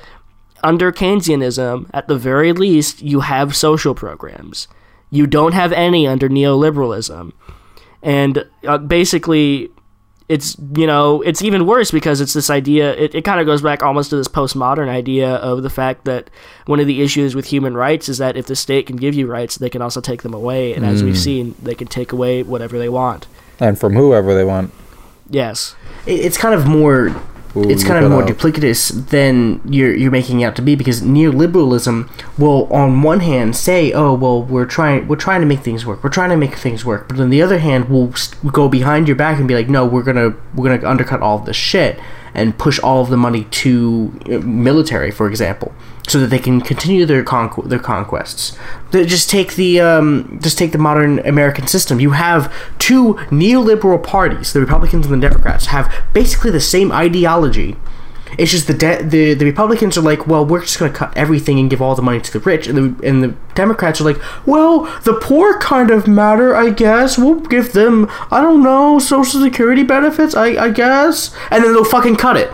[0.63, 4.67] under Keynesianism, at the very least, you have social programs.
[5.11, 7.33] You don't have any under neoliberalism.
[8.05, 9.71] And uh, basically,
[10.29, 13.61] it's you know it's even worse because it's this idea it, it kind of goes
[13.61, 16.31] back almost to this postmodern idea of the fact that
[16.65, 19.27] one of the issues with human rights is that if the state can give you
[19.27, 20.73] rights they can also take them away.
[20.75, 23.27] And as we've seen they can take away whatever they want.
[23.61, 24.73] And from whoever they want.
[25.29, 25.77] yes.
[26.07, 27.15] It- it's kind of more
[27.57, 28.29] Ooh, it's kind of more out.
[28.29, 33.55] duplicitous than you're you're making it out to be because neoliberalism will on one hand
[33.55, 36.57] say oh well we're trying we're trying to make things work we're trying to make
[36.57, 38.13] things work but on the other hand we'll
[38.51, 41.57] go behind your back and be like no we're gonna we're gonna undercut all this
[41.57, 41.99] shit
[42.35, 45.73] and push all of the money to uh, military for example
[46.07, 48.57] so that they can continue their conqu- their conquests.
[48.93, 51.99] Just take the um, just take the modern American system.
[51.99, 57.77] You have two neoliberal parties the Republicans and the Democrats have basically the same ideology
[58.39, 61.17] it's just the de- the the Republicans are like, well, we're just going to cut
[61.17, 64.05] everything and give all the money to the rich, and the and the Democrats are
[64.05, 67.17] like, well, the poor kind of matter, I guess.
[67.17, 71.85] We'll give them, I don't know, social security benefits, I I guess, and then they'll
[71.85, 72.53] fucking cut it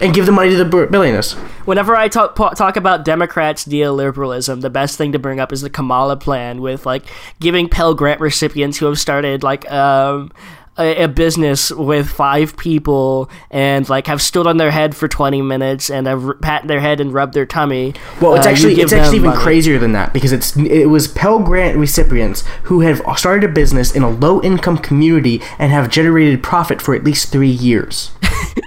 [0.00, 1.32] and give the money to the billionaires.
[1.64, 5.68] whenever i talk, talk about democrats neoliberalism the best thing to bring up is the
[5.68, 7.02] kamala plan with like
[7.40, 10.30] giving pell grant recipients who have started like um
[10.78, 15.42] a, a business with five people and like have stood on their head for 20
[15.42, 18.80] minutes and have r- pat their head and rubbed their tummy Well, it's uh, actually
[18.80, 19.42] it's actually even money.
[19.42, 23.94] crazier than that because it's it was Pell Grant recipients who have started a business
[23.94, 28.10] in a low income community and have generated profit for at least three years.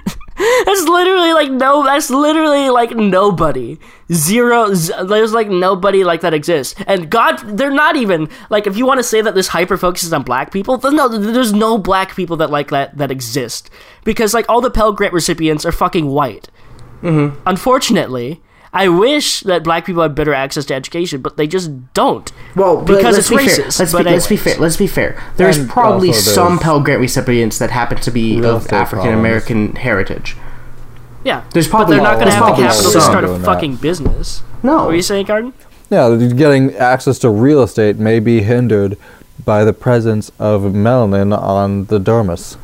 [0.64, 1.84] That's literally like no.
[1.84, 3.78] That's literally like nobody.
[4.12, 4.72] Zero.
[4.74, 6.74] Z- there's like nobody like that exists.
[6.86, 8.66] And God, they're not even like.
[8.66, 11.08] If you want to say that this hyper focuses on black people, then no.
[11.08, 13.70] There's no black people that like that that exist
[14.04, 16.48] because like all the Pell Grant recipients are fucking white.
[17.02, 17.40] Mm-hmm.
[17.46, 18.40] Unfortunately.
[18.74, 22.32] I wish that black people had better access to education, but they just don't.
[22.56, 23.46] Well, Because it's be fair.
[23.46, 24.56] racist, Let's but be, let's be fair.
[24.56, 25.22] Let's be fair.
[25.36, 29.76] There's And probably some Pell Grant recipients that happen to be real of African American
[29.76, 30.36] heritage.
[31.24, 33.40] Yeah, There's probably but they're not going to have the capital to start a doing
[33.42, 33.46] that.
[33.46, 34.42] fucking business.
[34.62, 34.76] No.
[34.78, 35.52] What were you saying, Garden?
[35.90, 38.96] Yeah, getting access to real estate may be hindered
[39.44, 42.56] by the presence of melanin on the dermis.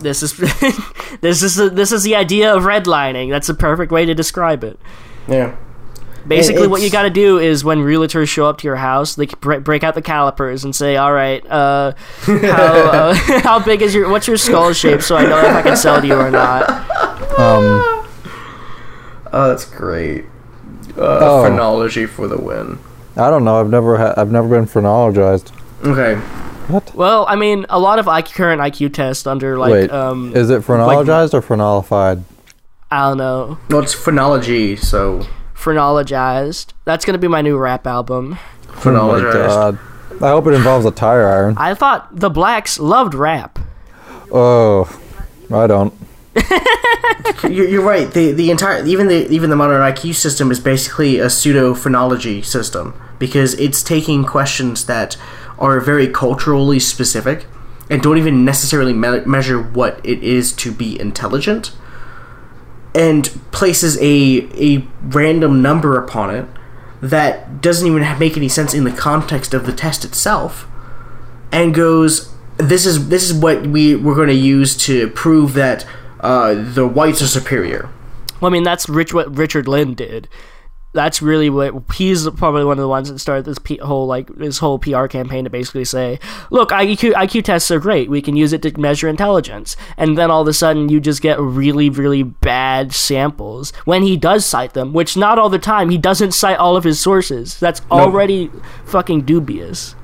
[0.00, 0.36] This is
[1.20, 3.30] this is this is the idea of redlining.
[3.30, 4.78] That's the perfect way to describe it.
[5.26, 5.56] Yeah.
[6.28, 9.26] Basically, what you got to do is when realtors show up to your house, they
[9.26, 11.92] bre- break out the calipers and say, "All right, uh,
[12.26, 15.62] how uh, how big is your what's your skull shape, so I know if I
[15.62, 16.68] can sell to you or not."
[17.38, 17.95] Um,
[19.36, 20.24] Oh, that's great.
[20.96, 21.42] Uh, Oh.
[21.42, 22.78] Phrenology for the win.
[23.16, 23.60] I don't know.
[23.60, 25.52] I've never ha- I've never been phrenologized.
[25.84, 26.14] Okay.
[26.68, 26.94] What?
[26.94, 30.50] Well, I mean, a lot of IQ, current IQ tests under like Wait, um, is
[30.50, 32.22] it phrenologized or phrenolified?
[32.90, 36.72] I don't know, No, it's phrenology, so phrenologized.
[36.84, 38.38] That's gonna be my new rap album.
[38.68, 39.48] Oh my phrenologized.
[39.48, 39.78] god.
[40.22, 41.54] I hope it involves a tire iron.
[41.58, 43.58] I thought the blacks loved rap.
[44.32, 44.88] Oh,
[45.52, 45.92] I don't.
[47.42, 48.10] You're, you're right.
[48.10, 52.42] The the entire even the even the modern IQ system is basically a pseudo phrenology
[52.42, 55.16] system because it's taking questions that
[55.58, 57.46] are very culturally specific
[57.88, 61.72] and don't even necessarily me- measure what it is to be intelligent
[62.94, 66.46] and places a a random number upon it
[67.00, 70.66] that doesn't even make any sense in the context of the test itself
[71.52, 75.86] and goes this is this is what we we're going to use to prove that
[76.26, 77.88] uh, the whites are superior
[78.40, 80.28] Well, I mean, that's Rich what Richard Lynn did.
[80.92, 84.28] That's really what he's probably one of the ones that started this P, whole like
[84.28, 86.18] this whole PR campaign to basically say,
[86.50, 88.08] look, IQ IQ tests are great.
[88.08, 89.76] We can use it to measure intelligence.
[89.98, 94.16] And then all of a sudden, you just get really really bad samples when he
[94.16, 95.90] does cite them, which not all the time.
[95.90, 97.60] He doesn't cite all of his sources.
[97.60, 98.50] That's already
[98.86, 99.94] fucking dubious.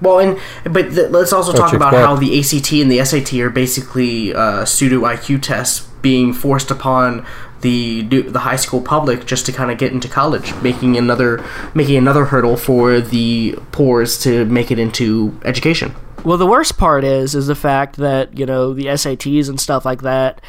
[0.00, 2.06] Well and but th- let's also talk about expect?
[2.06, 7.26] how the ACT and the SAT are basically uh, pseudo IQ tests being forced upon
[7.60, 11.96] the the high school public just to kind of get into college making another making
[11.96, 17.34] another hurdle for the poors to make it into education Well, the worst part is
[17.34, 20.40] is the fact that you know the SATs and stuff like that,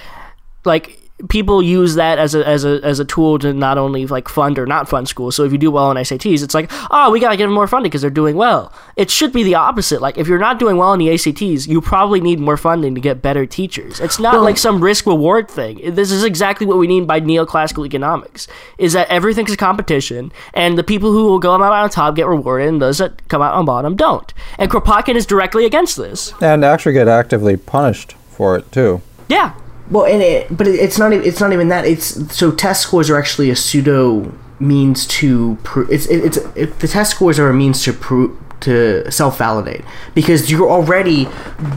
[0.65, 4.27] like people use that as a as a as a tool to not only like
[4.27, 5.35] fund or not fund schools.
[5.35, 7.67] So if you do well on SATs, it's like oh we gotta give them more
[7.67, 8.73] funding because they're doing well.
[8.95, 10.01] It should be the opposite.
[10.01, 13.01] Like if you're not doing well in the ACTs, you probably need more funding to
[13.01, 13.99] get better teachers.
[13.99, 15.95] It's not like some risk reward thing.
[15.95, 18.47] This is exactly what we mean by neoclassical economics.
[18.77, 22.27] Is that everything's a competition, and the people who will go out on top get
[22.27, 24.33] rewarded, and those that come out on bottom don't.
[24.57, 26.33] And Kropotkin is directly against this.
[26.41, 29.01] And actually get actively punished for it too.
[29.27, 29.53] Yeah,
[29.91, 31.11] Well, and it, but it's not.
[31.11, 31.85] It's not even that.
[31.85, 35.91] It's so test scores are actually a pseudo means to prove.
[35.91, 39.83] It's it, it's it, the test scores are a means to prove to self validate
[40.15, 41.27] because you're already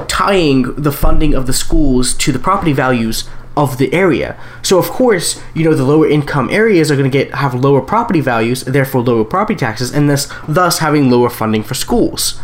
[0.06, 4.38] tying the funding of the schools to the property values of the area.
[4.62, 7.80] So of course, you know the lower income areas are going to get have lower
[7.80, 12.40] property values, therefore lower property taxes, and thus thus having lower funding for schools.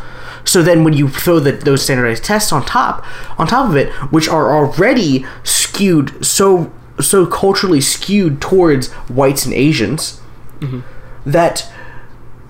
[0.50, 3.06] So then, when you throw the, those standardized tests on top,
[3.38, 9.54] on top of it, which are already skewed so so culturally skewed towards whites and
[9.54, 10.20] Asians,
[10.58, 10.80] mm-hmm.
[11.24, 11.70] that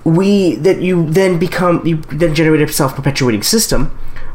[0.03, 3.89] we that you then become you then generate a self perpetuating system,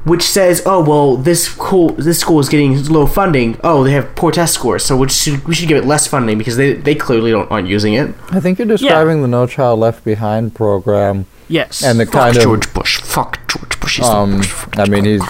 [0.04, 3.60] which says, oh well, this school this school is getting low funding.
[3.64, 6.38] Oh, they have poor test scores, so we should we should give it less funding
[6.38, 8.14] because they they clearly don't aren't using it.
[8.30, 11.84] I think you're describing the No Child Left Behind program Yes.
[11.84, 12.98] and the Fuck kind of George Bush.
[13.02, 13.98] Fuck George Bush.
[13.98, 15.30] He's Um, worst fucking I mean, he's-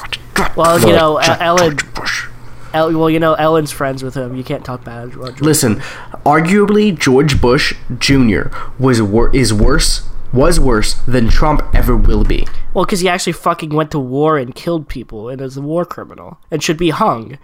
[0.55, 1.77] well, you know, George Ellen.
[1.93, 2.27] Bush.
[2.73, 4.35] El, well, you know, Ellen's friends with him.
[4.35, 5.05] You can't talk bad.
[5.13, 5.41] about George.
[5.41, 5.81] Listen,
[6.25, 8.47] arguably George Bush Jr.
[8.79, 12.45] was wor- is worse was worse than Trump ever will be.
[12.73, 15.85] Well, because he actually fucking went to war and killed people and is a war
[15.85, 17.37] criminal and should be hung.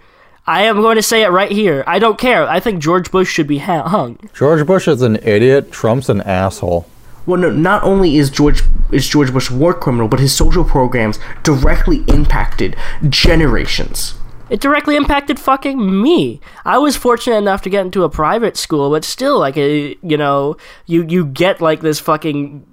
[0.46, 1.84] I am going to say it right here.
[1.86, 2.46] I don't care.
[2.46, 4.18] I think George Bush should be ha- hung.
[4.34, 5.72] George Bush is an idiot.
[5.72, 6.84] Trump's an asshole.
[7.26, 10.64] Well, no, not only is George is George Bush a war criminal, but his social
[10.64, 12.76] programs directly impacted
[13.08, 14.14] generations.
[14.50, 16.40] It directly impacted fucking me.
[16.64, 20.16] I was fortunate enough to get into a private school, but still, like, a, you
[20.18, 22.66] know, you you get like this fucking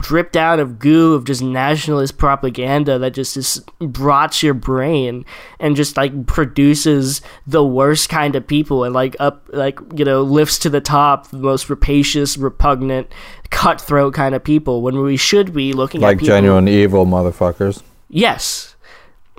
[0.00, 5.24] drip out of goo of just nationalist propaganda that just is, rots your brain
[5.60, 10.22] and just like produces the worst kind of people and like up like you know
[10.22, 13.12] lifts to the top the most rapacious repugnant
[13.50, 17.82] cutthroat kind of people when we should be looking Like at people genuine evil motherfuckers.
[18.08, 18.67] Yes.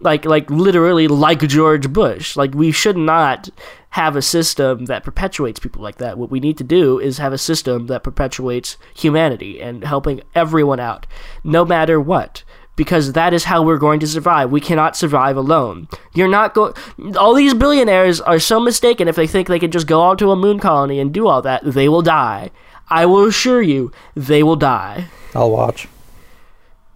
[0.01, 2.35] Like like literally like George Bush.
[2.35, 3.49] Like we should not
[3.91, 6.17] have a system that perpetuates people like that.
[6.17, 10.79] What we need to do is have a system that perpetuates humanity and helping everyone
[10.79, 11.07] out
[11.43, 12.43] no matter what
[12.75, 14.51] because that is how we're going to survive.
[14.51, 15.89] We cannot survive alone.
[16.13, 16.73] You're not going
[17.17, 20.35] all these billionaires are so mistaken if they think they can just go onto a
[20.35, 21.61] moon colony and do all that.
[21.65, 22.51] They will die.
[22.89, 25.09] I will assure you, they will die.
[25.35, 25.87] I'll watch.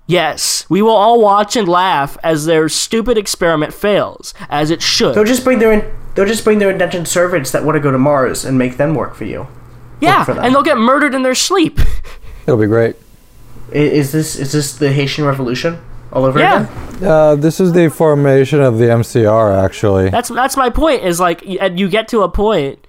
[0.06, 5.16] Yes, we will all watch and laugh as their stupid experiment fails, as it should.
[5.16, 7.90] They'll just bring their in, they'll just bring their indentured servants that want to go
[7.92, 9.48] to Mars and make them work for you.
[10.02, 10.44] yeah, for them.
[10.44, 11.80] and they'll get murdered in their sleep.
[12.46, 12.98] It'll be great.
[13.72, 15.80] Is this is this the Haitian Revolution
[16.12, 16.64] all over Yeah.
[16.92, 17.04] again?
[17.08, 20.10] Uh, this is the formation of the MCR, actually.
[20.10, 21.04] That's that's my point.
[21.04, 22.86] Is like, and you get to a point,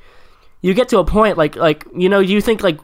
[0.63, 2.79] you get to a point like like you know you think like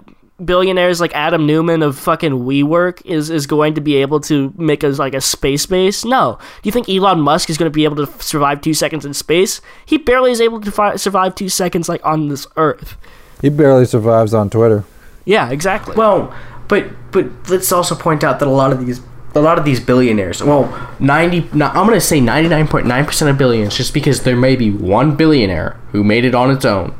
[0.44, 4.82] billionaires like Adam Neumann of fucking WeWork is is going to be able to make
[4.84, 6.04] us like a space base?
[6.04, 6.38] No.
[6.62, 9.04] Do you think Elon Musk is going to be able to f- survive two seconds
[9.04, 9.60] in space?
[9.84, 12.96] He barely is able to fi- survive two seconds like on this Earth.
[13.40, 14.84] He barely survives on Twitter.
[15.24, 15.96] Yeah, exactly.
[15.96, 16.34] Well,
[16.68, 19.00] but but let's also point out that a lot of these
[19.34, 20.64] a lot of these billionaires, well,
[20.98, 25.14] 90 no, I'm going to say 99.9% of billions just because there may be one
[25.14, 26.94] billionaire who made it on its own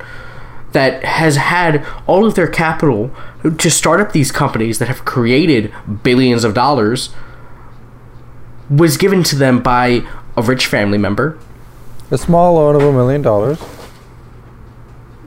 [0.72, 3.11] that has had all of their capital
[3.59, 7.11] to start up these companies that have created billions of dollars
[8.68, 10.06] was given to them by
[10.37, 11.38] a rich family member.
[12.11, 13.61] A small loan of a million dollars.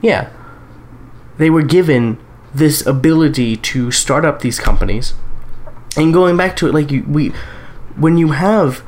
[0.00, 0.30] Yeah.
[1.38, 2.18] They were given
[2.54, 5.14] this ability to start up these companies.
[5.96, 7.32] And going back to it, like you, we,
[7.96, 8.82] when you have,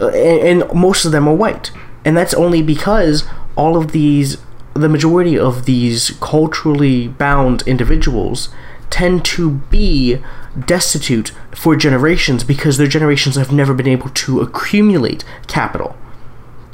[0.00, 1.70] uh, and, and most of them are white,
[2.04, 3.24] and that's only because
[3.56, 4.38] all of these,
[4.80, 8.48] the majority of these culturally bound individuals
[8.90, 10.18] tend to be
[10.66, 15.96] destitute for generations because their generations have never been able to accumulate capital.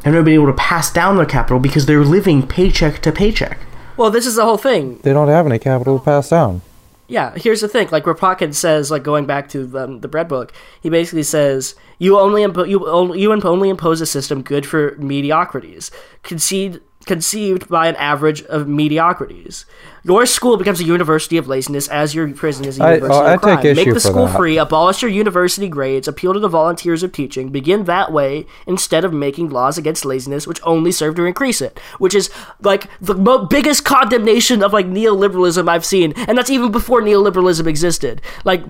[0.05, 3.59] Have never been able to pass down their capital because they're living paycheck to paycheck.
[3.97, 4.99] Well, this is the whole thing.
[5.03, 6.63] They don't have any capital to pass down.
[7.07, 7.89] Yeah, here's the thing.
[7.93, 12.19] Like Kropotkin says, like going back to um, the bread book, he basically says you
[12.19, 15.91] only impo- you only you imp- only impose a system good for mediocrities,
[16.23, 19.67] concede conceived by an average of mediocrities.
[20.03, 23.35] Your school becomes a university of laziness as your prison is a university oh, I
[23.35, 23.57] of crime.
[23.57, 24.37] take issue Make the school that.
[24.37, 27.49] free, abolish your university grades, appeal to the volunteers of teaching.
[27.49, 31.79] Begin that way instead of making laws against laziness, which only serve to increase it.
[31.99, 36.71] Which is like the mo- biggest condemnation of like neoliberalism I've seen, and that's even
[36.71, 38.21] before neoliberalism existed.
[38.45, 38.63] Like,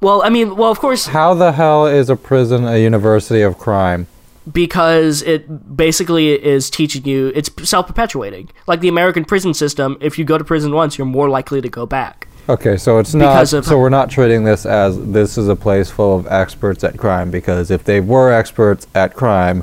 [0.00, 3.58] well, I mean, well, of course, How the hell is a prison a university of
[3.58, 4.06] crime?
[4.52, 10.24] Because it basically is teaching you it's self-perpetuating like the american prison system if you
[10.24, 13.46] go to prison once you're more likely to go back Okay, so it's not.
[13.46, 17.30] So we're not treating this as this is a place full of experts at crime
[17.30, 19.62] because if they were experts at crime,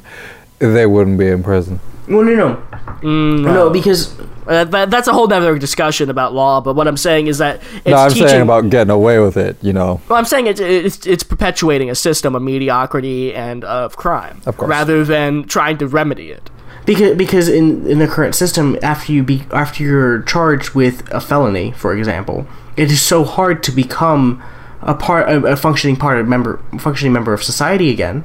[0.59, 1.81] they wouldn't be in prison.
[2.07, 2.61] Well, no, no,
[3.01, 4.13] Mm, no, because
[4.47, 6.61] Uh, that, that's a whole nother discussion about law.
[6.61, 9.35] But what I'm saying is that it's no, I'm teaching, saying about getting away with
[9.35, 9.57] it.
[9.61, 13.97] You know, Well, I'm saying it's, it's it's perpetuating a system of mediocrity and of
[13.97, 14.69] crime, Of course.
[14.69, 16.49] rather than trying to remedy it.
[16.85, 21.19] Because because in in the current system, after you be after you're charged with a
[21.19, 22.47] felony, for example,
[22.77, 24.41] it is so hard to become
[24.81, 28.23] a part a, a functioning part of member functioning member of society again.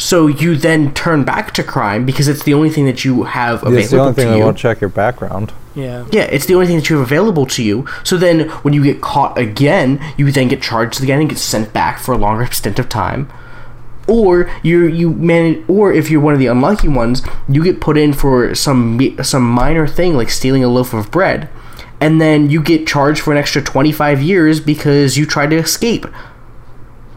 [0.00, 3.62] So you then turn back to crime because it's the only thing that you have
[3.62, 4.44] available it's the only thing to they you.
[4.44, 5.52] won't check your background.
[5.74, 6.06] Yeah.
[6.10, 7.86] Yeah, it's the only thing that you have available to you.
[8.02, 11.74] So then, when you get caught again, you then get charged again and get sent
[11.74, 13.30] back for a longer stint of time.
[14.08, 17.98] Or you you man, or if you're one of the unlucky ones, you get put
[17.98, 21.50] in for some some minor thing like stealing a loaf of bread,
[22.00, 26.06] and then you get charged for an extra 25 years because you tried to escape.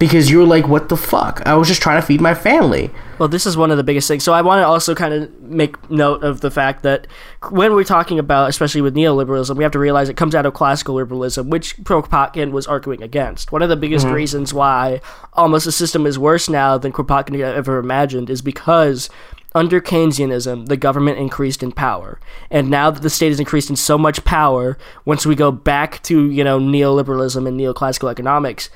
[0.03, 1.41] Because you're like, what the fuck?
[1.45, 2.91] I was just trying to feed my family.
[3.19, 4.21] Well, this is one of the biggest things.
[4.21, 7.07] So I want to also kind of make note of the fact that
[7.51, 10.53] when we're talking about, especially with neoliberalism, we have to realize it comes out of
[10.53, 13.53] classical liberalism, which Kropotkin was arguing against.
[13.53, 14.15] One of the biggest mm-hmm.
[14.15, 14.99] reasons why
[15.31, 19.09] almost the system is worse now than Kropotkin ever imagined is because
[19.55, 22.19] under Keynesianism, the government increased in power.
[22.51, 26.03] And now that the state has increased in so much power, once we go back
[26.03, 28.69] to, you know, neoliberalism and neoclassical economics,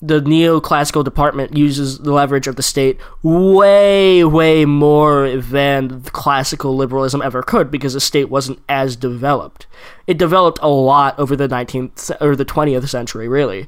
[0.00, 7.22] the neoclassical department uses the leverage of the state way, way more than classical liberalism
[7.22, 9.66] ever could because the state wasn't as developed.
[10.06, 13.66] It developed a lot over the 19th or the 20th century, really.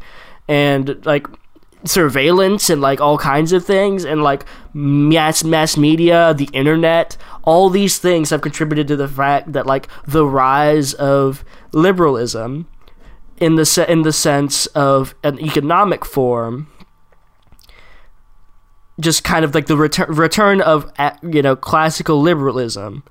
[0.48, 1.26] And like
[1.84, 7.70] surveillance and like all kinds of things and like mass mass media, the internet, all
[7.70, 12.66] these things have contributed to the fact that like the rise of liberalism
[13.38, 16.68] in the se- in the sense of an economic form
[18.98, 20.90] just kind of like the return return of
[21.22, 23.02] you know classical liberalism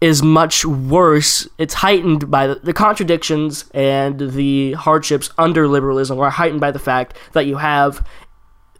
[0.00, 1.46] is much worse.
[1.58, 6.78] It's heightened by the, the contradictions and the hardships under liberalism are heightened by the
[6.78, 8.06] fact that you have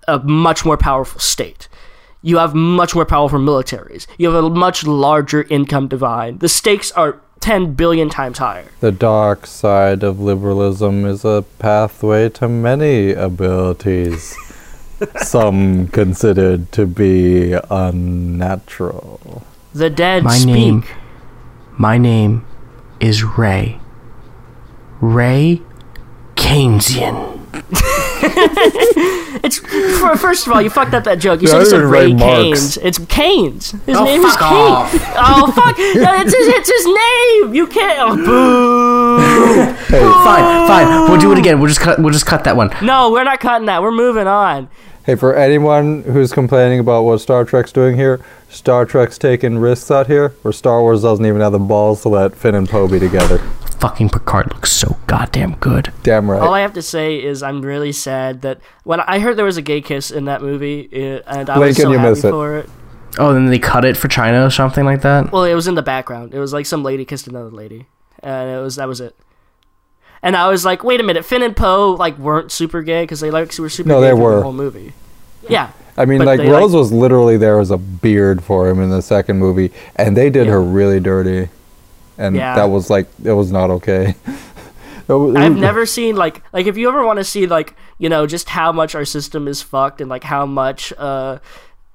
[0.09, 1.68] a much more powerful state.
[2.23, 4.07] You have much more powerful militaries.
[4.18, 6.41] You have a much larger income divide.
[6.41, 12.28] The stakes are 10 billion times higher The dark side of liberalism is a pathway
[12.30, 14.36] to many abilities,
[15.16, 19.43] some considered to be unnatural.
[19.74, 20.84] the dead My speak name,
[21.78, 22.45] my name
[23.01, 23.80] is Ray.
[25.01, 25.62] Ray
[26.36, 27.38] Keynesian.
[29.43, 29.59] It's
[30.21, 31.41] first of all, you fucked up that joke.
[31.41, 32.43] You Yeah, said I you said Ray write Marx.
[32.43, 32.77] Keynes.
[32.79, 33.71] It's Keynes.
[33.87, 35.03] His Oh, name is fuck Keynes.
[35.07, 35.14] off.
[35.16, 35.79] Oh fuck!
[35.79, 37.55] No, it's his, it's his name.
[37.55, 37.99] You can't.
[38.01, 39.75] Oh, boo!
[40.25, 41.11] Fine, fine.
[41.11, 41.59] We'll do it again.
[41.59, 41.99] We'll just cut.
[41.99, 42.71] We'll just cut that one.
[42.83, 43.83] no, we're not cutting that.
[43.83, 44.68] We're moving on.
[45.07, 49.91] Hey, for anyone who's complaining about what Star Trek's doing here, Star Trek's taking risks
[49.91, 52.87] out here, where Star Wars doesn't even have the balls to let Finn and Poe
[52.87, 53.41] be together.
[53.81, 55.93] Fucking Picard looks so goddamn good.
[56.03, 56.41] Damn right.
[56.41, 59.57] All I have to say is I'm really sad that when I heard there was
[59.57, 62.24] a gay kiss in that movie, uh, and I was Lincoln, so you happy miss
[62.24, 62.31] it.
[62.31, 62.70] for it.
[63.18, 65.33] Oh, then they cut it for China or something like that.
[65.33, 66.35] Well, it was in the background.
[66.35, 67.87] It was like some lady kissed another lady,
[68.22, 69.16] and it was that was it.
[70.22, 73.20] And I was like, wait a minute, Finn and Poe like weren't super gay because
[73.20, 74.37] they like were super No, gay they were.
[74.37, 74.93] the whole movie.
[75.49, 78.68] Yeah, I mean, but like they, Rose like- was literally there as a beard for
[78.68, 81.49] him in the second movie, and they did her really dirty,
[82.21, 82.55] and Yeah.
[82.55, 84.14] that was like it was not okay.
[85.09, 88.49] I've never seen like like if you ever want to see like you know just
[88.49, 91.39] how much our system is fucked and like how much uh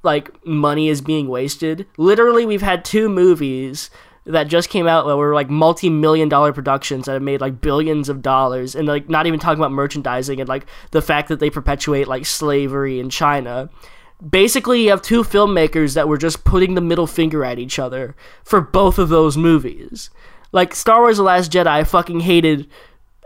[0.04, 1.86] like money is being wasted.
[1.98, 3.90] Literally, we've had two movies
[4.26, 8.10] that just came out that were like multi-million dollar productions that have made like billions
[8.10, 11.50] of dollars and like not even talking about merchandising and like the fact that they
[11.50, 13.70] perpetuate like slavery in China.
[14.28, 18.16] Basically, you have two filmmakers that were just putting the middle finger at each other
[18.44, 20.10] for both of those movies.
[20.52, 22.68] Like Star Wars: The Last Jedi, fucking hated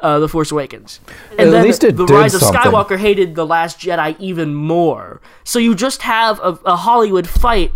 [0.02, 1.00] uh, The Force Awakens,
[1.32, 2.62] and At then least it The Rise of something.
[2.62, 5.22] Skywalker hated The Last Jedi even more.
[5.44, 7.72] So you just have a, a Hollywood fight,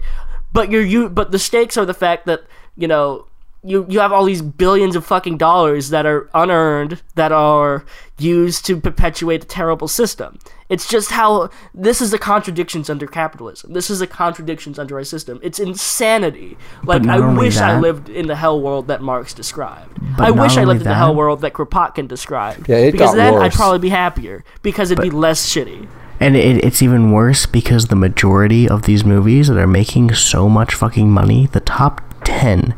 [0.52, 2.42] but you're you but the stakes are the fact that
[2.76, 3.28] you know
[3.64, 7.86] you you have all these billions of fucking dollars that are unearned that are
[8.18, 10.40] used to perpetuate a terrible system.
[10.70, 13.74] It's just how this is the contradictions under capitalism.
[13.74, 15.40] This is the contradictions under our system.
[15.44, 16.58] It's insanity.
[16.84, 20.00] Like I only wish I lived in the hell world that Marx described.
[20.18, 22.70] I wish I only lived in the hell world that Kropotkin described.
[22.70, 25.88] Yeah, it because got then I'd probably be happier because it'd be less shitty.
[26.20, 30.48] And it, it's even worse because the majority of these movies that are making so
[30.48, 32.76] much fucking money, the top 10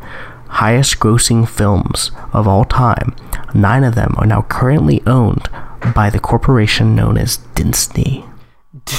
[0.47, 3.15] highest grossing films of all time,
[3.53, 5.49] nine of them are now currently owned
[5.93, 8.25] by the corporation known as Disney.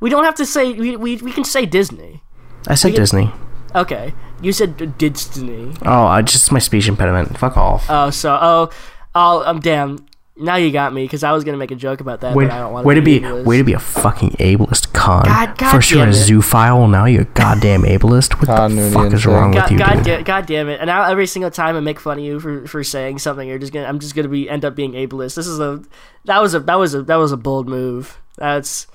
[0.00, 2.22] We don't have to say we, we, we can say Disney.
[2.66, 3.30] I said Disney.
[3.74, 4.14] Okay.
[4.42, 5.74] You said d- destiny.
[5.84, 7.38] Oh, I just my speech impediment.
[7.38, 7.86] Fuck off.
[7.88, 8.70] Oh, so oh,
[9.14, 10.06] oh, um, damn.
[10.40, 12.52] Now you got me because I was gonna make a joke about that, way, but
[12.54, 12.88] I don't want to.
[12.88, 13.44] way to be ableist.
[13.44, 15.24] way to be a fucking ableist con.
[15.24, 16.16] God- God First you're a damn it.
[16.16, 18.38] zoophile, now you're a goddamn ableist.
[18.40, 19.32] What Con the fuck is insane.
[19.34, 20.24] wrong with God, you, God, dude?
[20.24, 20.80] God damn it!
[20.80, 23.58] And now every single time I make fun of you for, for saying something, you're
[23.58, 25.34] just gonna I'm just gonna be end up being ableist.
[25.36, 25.82] This is a
[26.24, 28.18] that was a that was a that was a bold move.
[28.38, 28.86] That's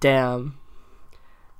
[0.00, 0.56] damn.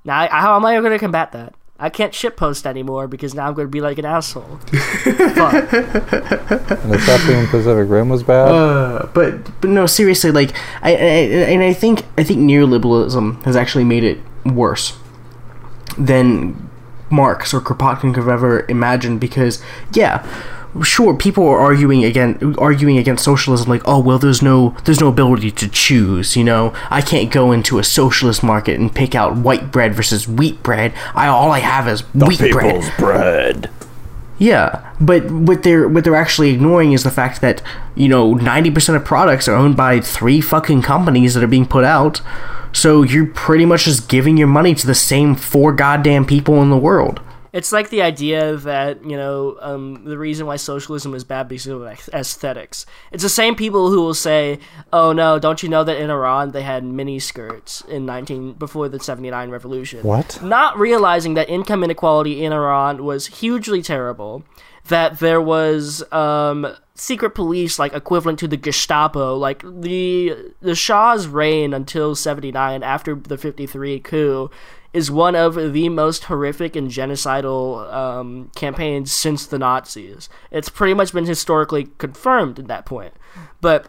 [0.04, 1.54] Now how am I gonna combat that?
[1.82, 4.58] I can't shitpost anymore because now I'm gonna be like an asshole.
[4.58, 5.72] Fuck.
[6.80, 8.48] And except when Pacific Rim was bad.
[8.48, 13.56] Uh, but but no, seriously, like I, I and I think I think neoliberalism has
[13.56, 14.96] actually made it worse
[15.96, 16.70] than
[17.10, 19.20] Marx or Kropotkin could have ever imagined.
[19.20, 19.62] Because
[19.94, 20.26] yeah,
[20.82, 25.08] sure, people are arguing again, arguing against socialism, like oh well, there's no there's no
[25.08, 26.36] ability to choose.
[26.36, 30.28] You know, I can't go into a socialist market and pick out white bread versus
[30.28, 30.92] wheat bread.
[31.14, 32.92] I all I have is wheat bread.
[32.98, 33.70] bread.
[34.38, 37.62] Yeah, but what they're what they're actually ignoring is the fact that
[37.94, 41.66] you know ninety percent of products are owned by three fucking companies that are being
[41.66, 42.22] put out.
[42.72, 46.70] So you're pretty much just giving your money to the same four goddamn people in
[46.70, 47.20] the world.
[47.52, 51.66] It's like the idea that you know um, the reason why socialism is bad because
[51.66, 52.86] of aesthetics.
[53.12, 54.60] It's the same people who will say,
[54.92, 58.88] "Oh no, don't you know that in Iran they had mini skirts in 19 before
[58.88, 60.42] the 79 revolution?" What?
[60.42, 64.44] Not realizing that income inequality in Iran was hugely terrible,
[64.90, 71.26] that there was um, secret police like equivalent to the Gestapo, like the the Shah's
[71.26, 74.50] reign until 79 after the 53 coup
[74.92, 80.28] is one of the most horrific and genocidal um, campaigns since the Nazis.
[80.50, 83.14] It's pretty much been historically confirmed at that point.
[83.60, 83.86] But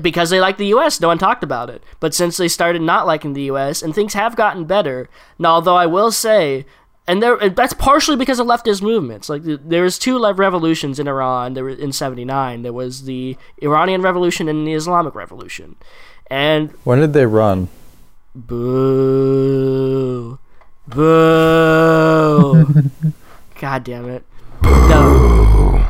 [0.00, 1.82] because they like the U.S., no one talked about it.
[1.98, 5.08] But since they started not liking the U.S., and things have gotten better.
[5.40, 6.66] Now, although I will say,
[7.06, 9.28] and there, and that's partially because of leftist movements.
[9.28, 11.54] Like there was two revolutions in Iran.
[11.54, 12.62] There were in '79.
[12.62, 15.76] There was the Iranian Revolution and the Islamic Revolution.
[16.28, 17.68] And When did they run?
[18.34, 20.38] Boo.
[20.88, 22.64] Boo.
[23.60, 24.24] God damn it.
[24.62, 25.86] No,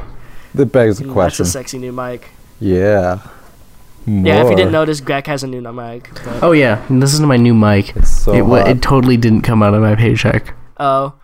[0.55, 2.31] That begs the mm, that's a sexy new mic.
[2.59, 3.21] Yeah.
[4.05, 6.11] Yeah, if you didn't notice, Greg has a new mic.
[6.25, 7.95] But, Oh yeah, listen to my new mic.
[7.97, 8.69] It's so it, hot.
[8.69, 10.55] it totally didn't come out of my paycheck.
[10.83, 11.15] Oh,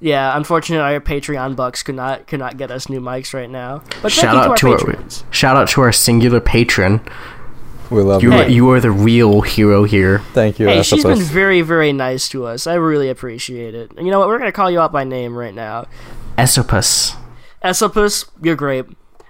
[0.00, 0.36] yeah.
[0.36, 3.82] Unfortunately, our Patreon bucks could not could not get us new mics right now.
[4.02, 7.00] But Shout out to to our our shout out to our singular patron.
[7.90, 8.36] we love You you.
[8.38, 8.52] are, Hey.
[8.52, 10.18] you are the real hero here.
[10.34, 12.66] Thank you, Hey, she's been very very nice to us.
[12.66, 13.90] I really appreciate it.
[13.96, 14.28] And you know what?
[14.28, 15.86] We're gonna call you out by name right now.
[16.36, 17.14] Esopus.
[17.62, 18.84] Esopus, you're great,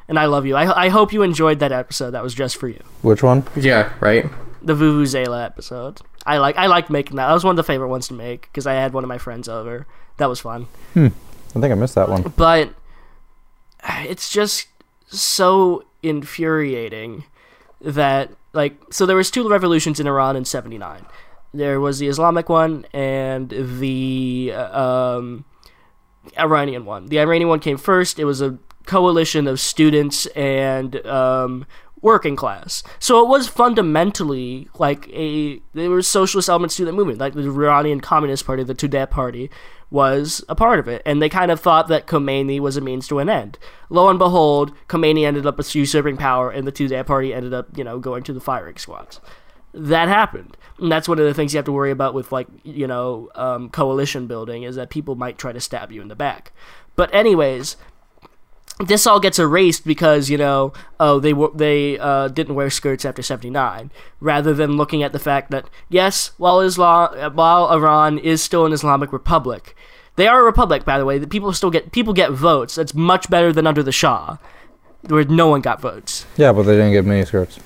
[0.09, 0.57] and I love you.
[0.57, 2.11] I I hope you enjoyed that episode.
[2.11, 2.82] That was just for you.
[3.03, 3.45] Which one?
[3.55, 4.26] Yeah, right.
[4.66, 6.00] The Vuvuzela episode.
[6.26, 7.28] I like I liked making that.
[7.28, 9.18] That was one of the favorite ones to make because I had one of my
[9.18, 9.86] friends over.
[10.18, 10.66] That was fun.
[10.94, 11.10] I
[11.52, 12.22] think I missed that one.
[12.36, 12.74] But
[13.84, 14.68] it's just
[15.06, 17.24] so infuriating
[17.80, 21.06] that like so there was two revolutions in Iran in 79.
[21.54, 25.44] There was the Islamic one and the uh, um,
[26.36, 27.06] Iranian one.
[27.06, 28.18] The Iranian one came first.
[28.18, 31.66] It was a coalition of students and um,
[32.01, 32.82] working class.
[32.99, 37.43] So it was fundamentally like a there were socialist elements to the movement, like the
[37.43, 39.51] Iranian Communist Party, the Tudeh Party
[39.89, 43.07] was a part of it, and they kind of thought that Khomeini was a means
[43.09, 43.57] to an end.
[43.89, 47.84] Lo and behold, Khomeini ended up usurping power, and the Tudeh Party ended up, you
[47.84, 49.20] know, going to the firing squads
[49.76, 50.57] that happened.
[50.78, 53.30] And that's one of the things you have to worry about with like, you know,
[53.34, 56.53] um, coalition building is that people might try to stab you in the back.
[56.97, 57.76] But anyways,
[58.78, 63.04] this all gets erased because you know, oh, they were they uh, didn't wear skirts
[63.04, 68.42] after '79, rather than looking at the fact that yes, while Islam, while Iran is
[68.42, 69.74] still an Islamic republic,
[70.16, 71.18] they are a republic, by the way.
[71.18, 72.74] The people still get people get votes.
[72.74, 74.36] That's much better than under the Shah,
[75.06, 76.26] where no one got votes.
[76.36, 77.58] Yeah, but they didn't get miniskirts.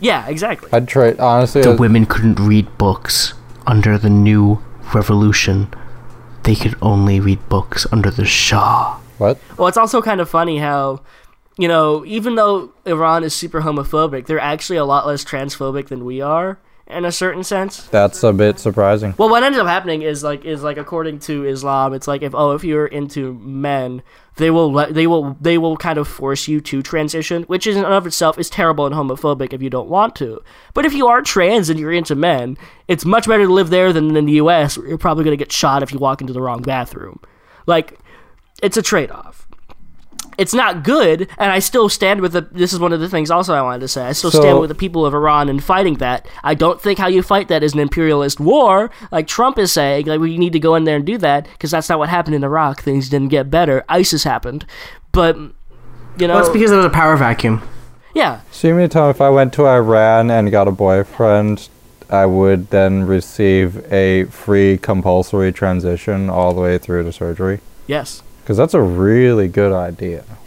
[0.00, 0.68] Yeah, exactly.
[0.72, 1.62] I'd try honestly.
[1.62, 3.32] The uh, women couldn't read books
[3.66, 4.62] under the new
[4.94, 5.72] revolution.
[6.42, 8.98] They could only read books under the Shah.
[9.18, 9.38] What?
[9.56, 11.02] Well, it's also kind of funny how,
[11.58, 16.04] you know, even though Iran is super homophobic, they're actually a lot less transphobic than
[16.04, 16.58] we are
[16.88, 17.84] in a certain sense.
[17.84, 19.14] That's a bit surprising.
[19.18, 22.34] Well, what ended up happening is like is like according to Islam, it's like if
[22.34, 24.02] oh if you're into men,
[24.36, 27.76] they will let they will they will kind of force you to transition, which in
[27.76, 30.40] and of itself is terrible and homophobic if you don't want to.
[30.74, 32.56] But if you are trans and you're into men,
[32.88, 34.78] it's much better to live there than in the U.S.
[34.78, 37.20] where you're probably gonna get shot if you walk into the wrong bathroom.
[37.66, 37.98] Like,
[38.62, 39.46] it's a trade off.
[40.36, 42.42] it's not good, and I still stand with the.
[42.42, 44.04] This is one of the things also I wanted to say.
[44.06, 46.26] I still So- stand with the people of Iran in fighting that.
[46.44, 50.06] I don't think how you fight that is an imperialist war, like Trump is saying.
[50.06, 52.36] Like we need to go in there and do that because that's not what happened
[52.36, 52.82] in Iraq.
[52.82, 53.84] Things didn't get better.
[53.88, 54.64] ISIS happened,
[55.10, 57.62] but you know, Well, it's because there was a power vacuum.
[58.14, 60.72] yeah, So you mean to tell me if I went to Iran and got a
[60.72, 61.68] boyfriend,
[62.10, 67.58] I would then receive a free compulsory transition all the way through to surgery?
[67.88, 68.22] yes.
[68.48, 70.24] Because that's a really good idea.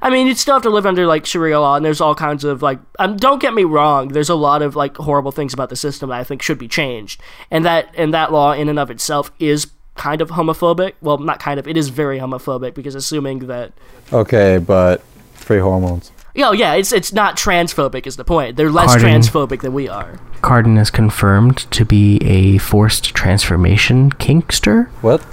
[0.00, 2.44] I mean, you'd still have to live under like Sharia law, and there's all kinds
[2.44, 2.78] of like.
[3.00, 4.10] Um, don't get me wrong.
[4.10, 6.68] There's a lot of like horrible things about the system that I think should be
[6.68, 10.92] changed, and that and that law in and of itself is kind of homophobic.
[11.00, 11.66] Well, not kind of.
[11.66, 13.72] It is very homophobic because assuming that.
[14.12, 15.02] Okay, but
[15.34, 16.12] free hormones.
[16.36, 18.54] Oh yeah, it's it's not transphobic is the point.
[18.54, 19.20] They're less Pardon?
[19.20, 20.20] transphobic than we are.
[20.42, 24.86] Cardin is confirmed to be a forced transformation kinkster.
[25.02, 25.24] What?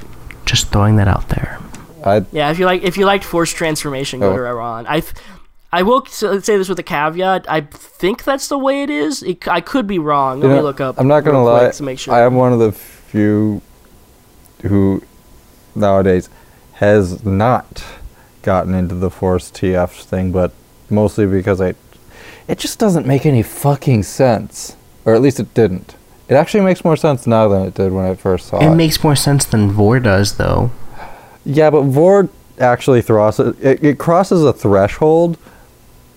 [0.49, 1.59] Just throwing that out there.
[2.03, 4.37] I Yeah, if you like if you liked forced transformation, go Oh.
[4.37, 4.85] to Iran.
[4.87, 5.03] I.
[5.71, 7.45] I will say this with a caveat.
[7.47, 9.21] I think that's the way it is.
[9.21, 10.39] It, c- I could be wrong.
[10.39, 10.95] Let You me know, look up.
[10.99, 11.69] I'm not gonna lie.
[11.69, 12.11] to make sure.
[12.11, 13.61] I am one of the few
[14.63, 15.03] who
[15.75, 16.27] nowadays
[16.73, 17.83] has not
[18.41, 20.51] gotten into the forced TF thing, but
[20.89, 21.75] mostly because I
[22.47, 24.75] it just doesn't make any fucking sense.
[25.05, 25.93] Or at least it didn't.
[26.29, 28.71] It actually makes more sense now than it did when I first saw it.
[28.71, 30.71] It makes more sense than Vor does, though.
[31.43, 35.37] yeah, but Vord actually crosses it, it crosses a threshold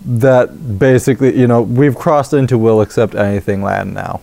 [0.04, 4.20] that basically, you know, we've crossed into will accept anything land now.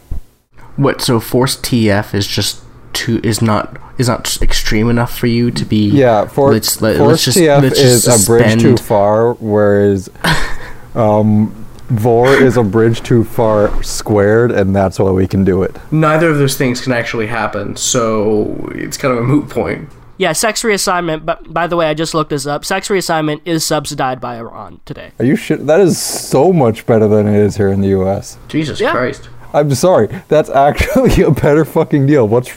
[0.76, 1.02] What?
[1.02, 2.64] So forced TF is just
[2.94, 5.90] too is not is not extreme enough for you to be.
[5.90, 9.34] Yeah, for let's let, Force let's just TF let's is just a bridge too far,
[9.34, 10.10] whereas
[10.96, 11.59] um,
[11.90, 15.76] Vor is a bridge too far squared, and that's why we can do it.
[15.92, 19.90] Neither of those things can actually happen, so it's kind of a moot point.
[20.18, 21.26] Yeah, sex reassignment.
[21.26, 22.66] But by the way, I just looked this up.
[22.66, 25.12] Sex reassignment is subsidized by Iran today.
[25.18, 25.58] Are you sure?
[25.58, 28.38] That is so much better than it is here in the U.S.
[28.50, 28.92] Jesus Yeah.
[28.92, 29.30] Christ.
[29.54, 32.28] I'm sorry, that's actually a better fucking deal.
[32.28, 32.50] What's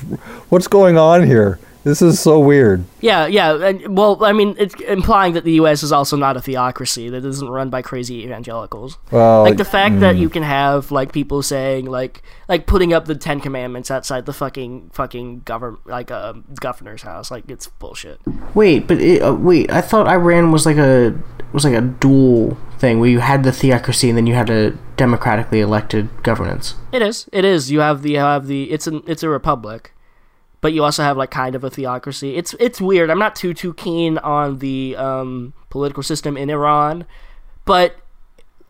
[0.50, 1.58] what's going on here?
[1.84, 2.84] This is so weird.
[3.00, 3.54] Yeah, yeah.
[3.54, 5.82] And, well, I mean, it's implying that the U.S.
[5.82, 8.98] is also not a theocracy that isn't run by crazy evangelicals.
[9.10, 12.92] Well, like the fact that mm, you can have like people saying like like putting
[12.92, 17.30] up the Ten Commandments outside the fucking fucking government like a governor's house.
[17.30, 18.20] Like it's bullshit.
[18.54, 21.18] Wait, but it, uh, wait, I thought Iran was like a
[21.52, 24.70] was like a dual thing where you had the theocracy and then you had a
[24.96, 26.74] democratically elected governance.
[26.92, 27.28] It is.
[27.32, 27.70] It is.
[27.70, 29.91] You have the you have the it's an it's a republic,
[30.62, 32.36] but you also have like kind of a theocracy.
[32.36, 33.10] It's it's weird.
[33.10, 37.04] I'm not too too keen on the um, political system in Iran,
[37.66, 37.96] but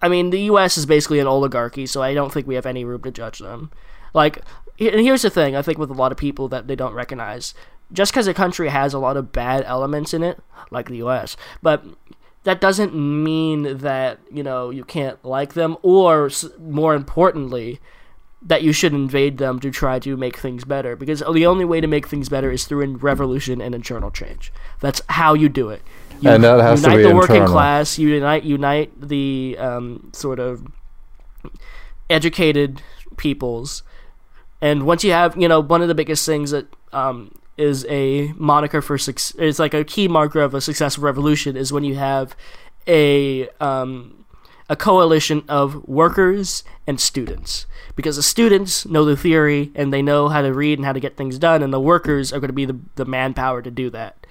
[0.00, 0.76] I mean the U.S.
[0.76, 3.70] is basically an oligarchy, so I don't think we have any room to judge them.
[4.14, 4.38] Like,
[4.80, 7.54] and here's the thing: I think with a lot of people that they don't recognize,
[7.92, 10.40] just because a country has a lot of bad elements in it,
[10.70, 11.84] like the U.S., but
[12.44, 17.80] that doesn't mean that you know you can't like them, or more importantly,
[18.44, 20.96] that you should invade them to try to make things better.
[20.96, 24.52] Because the only way to make things better is through a revolution and internal change.
[24.80, 25.82] That's how you do it.
[26.20, 27.52] You And that has to unite be the working internal.
[27.52, 27.98] class.
[27.98, 30.66] You unite unite the um, sort of
[32.10, 32.82] educated
[33.16, 33.82] peoples.
[34.60, 38.32] And once you have, you know, one of the biggest things that um, is a
[38.36, 41.96] moniker for success, it's like a key marker of a successful revolution is when you
[41.96, 42.36] have
[42.86, 44.21] a um,
[44.72, 47.66] a coalition of workers and students.
[47.94, 51.00] Because the students know the theory and they know how to read and how to
[51.00, 53.90] get things done, and the workers are going to be the, the manpower to do
[53.90, 54.26] that.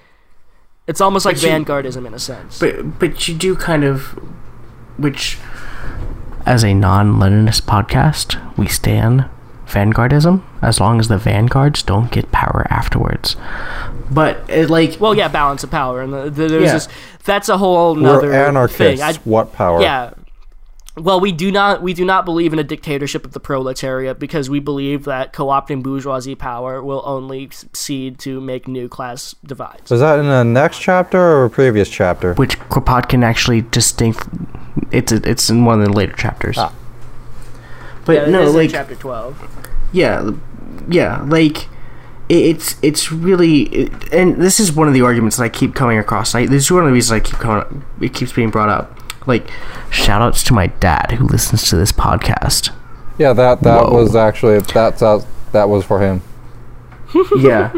[0.87, 2.59] It's almost like But you- vanguardism in a sense.
[2.59, 4.01] But but you do kind of
[4.97, 5.37] which
[6.45, 9.25] as a non-Leninist podcast, we stand
[9.67, 13.35] vanguardism as long as the vanguards don't get power afterwards.
[14.09, 16.73] But it, like well, yeah, balance of power, and the, the, there's Yeah.
[16.73, 16.87] this.
[17.23, 18.77] That's a whole nother We're anarchists.
[18.77, 19.01] thing.
[19.01, 19.81] I, what power?
[19.81, 20.13] yeah.
[21.01, 24.49] Well, we do not we do not believe in a dictatorship of the proletariat because
[24.49, 29.91] we believe that co-opting bourgeoisie power will only succeed to make new class divides.
[29.91, 32.35] Is that in the next chapter or a previous chapter?
[32.35, 34.27] which Kropotkin actually distinct
[34.91, 36.57] it's it's in one of the later chapters.
[36.57, 36.73] Ah.
[38.05, 39.37] But yeah, no, is in like chapter twelve.
[39.91, 40.31] yeah,
[40.87, 41.67] yeah, like
[42.29, 45.97] it's it's really it, and this is one of the arguments that I keep coming
[45.97, 46.35] across.
[46.35, 47.83] I, this is one of the reasons I keep coming.
[47.99, 49.00] It keeps being brought up.
[49.27, 49.49] Like,
[49.89, 52.73] shout outs to my dad who listens to this podcast.
[53.17, 53.93] Yeah, that that Whoa.
[53.93, 56.21] was actually that's that, that was for him.
[57.37, 57.73] yeah.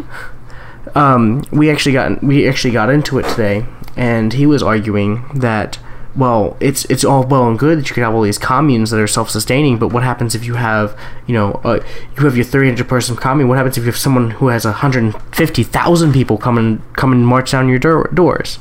[0.95, 3.65] Um, we actually got we actually got into it today,
[3.97, 5.79] and he was arguing that
[6.15, 8.99] well, it's it's all well and good that you could have all these communes that
[8.99, 11.79] are self-sustaining, but what happens if you have you know uh,
[12.15, 13.49] you have your 300 person commune?
[13.49, 17.51] What happens if you have someone who has 150,000 people come and come and march
[17.51, 18.59] down your door- doors?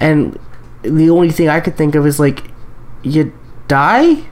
[0.00, 0.38] and
[0.88, 2.44] the only thing I could think of is like
[3.02, 3.32] you
[3.68, 4.24] die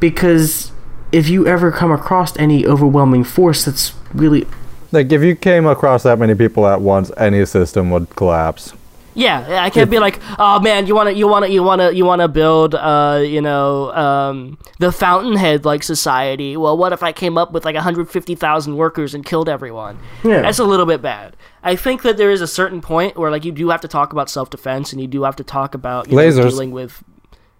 [0.00, 0.72] because
[1.12, 4.46] if you ever come across any overwhelming force that's really
[4.92, 8.72] Like if you came across that many people at once, any system would collapse.
[9.14, 12.28] Yeah, I can't be like, oh man, you wanna, you wanna, you wanna, you wanna
[12.28, 16.56] build, uh, you know, um, the Fountainhead like society.
[16.56, 19.98] Well, what if I came up with like 150,000 workers and killed everyone?
[20.24, 20.42] Yeah.
[20.42, 21.36] That's a little bit bad.
[21.62, 24.12] I think that there is a certain point where like you do have to talk
[24.12, 27.02] about self defense and you do have to talk about you know, dealing with,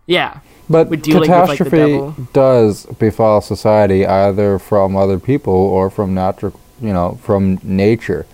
[0.07, 5.53] yeah, But With dealing with, like, the catastrophe does befall society either from other people
[5.53, 8.27] or from natural, you know, from nature.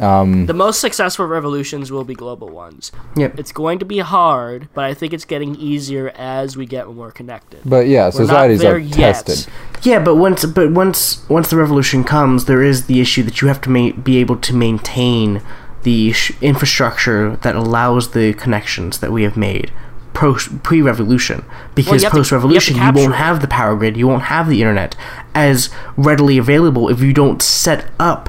[0.00, 2.90] Um, the most successful revolutions will be global ones.
[3.16, 3.38] Yep.
[3.38, 7.10] It's going to be hard, but I think it's getting easier as we get more
[7.10, 7.60] connected.
[7.64, 9.26] but yeah, We're societies are yet.
[9.26, 9.52] tested.
[9.82, 13.48] Yeah, but once but once once the revolution comes, there is the issue that you
[13.48, 15.42] have to ma- be able to maintain
[15.82, 19.70] the sh- infrastructure that allows the connections that we have made
[20.12, 21.44] pre-revolution.
[21.74, 24.48] Because you have to- post-revolution, you you, won't have the power grid, you won't have
[24.48, 24.94] the internet
[25.34, 28.28] as readily available if you don't set up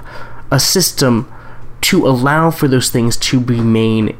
[0.50, 1.32] a system
[1.82, 4.16] to allow for those things to remain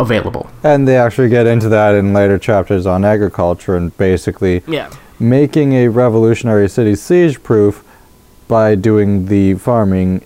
[0.00, 0.50] available.
[0.64, 4.88] And they actually get into that in later chapters on agriculture and basically Yeah.
[5.20, 7.84] making a revolutionary city siege proof
[8.48, 10.22] by doing the farming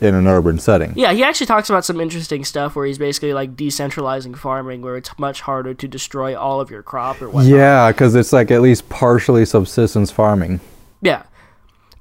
[0.00, 0.92] in an urban setting.
[0.96, 4.96] Yeah, he actually talks about some interesting stuff where he's basically like decentralizing farming, where
[4.96, 7.44] it's much harder to destroy all of your crop or whatnot.
[7.52, 10.58] Yeah, because it's like at least partially subsistence farming.
[11.00, 11.22] Yeah.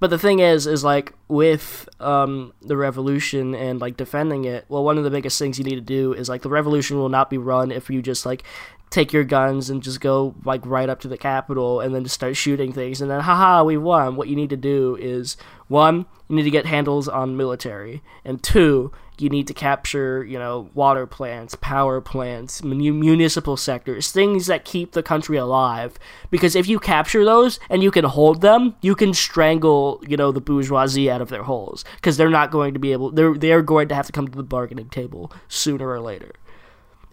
[0.01, 4.65] But the thing is, is like with um, the revolution and like defending it.
[4.67, 7.07] Well, one of the biggest things you need to do is like the revolution will
[7.07, 8.41] not be run if you just like
[8.89, 12.15] take your guns and just go like right up to the Capitol and then just
[12.15, 14.15] start shooting things and then haha we won.
[14.15, 15.37] What you need to do is
[15.67, 18.91] one, you need to get handles on military, and two,
[19.21, 24.65] you need to capture you know water plants, power plants, mun- municipal sectors, things that
[24.65, 25.97] keep the country alive.
[26.29, 30.31] Because if you capture those and you can hold them, you can strangle you know
[30.31, 33.11] the bourgeoisie out of their holes because they're not going to be able.
[33.11, 36.31] They're they're going to have to come to the bargaining table sooner or later.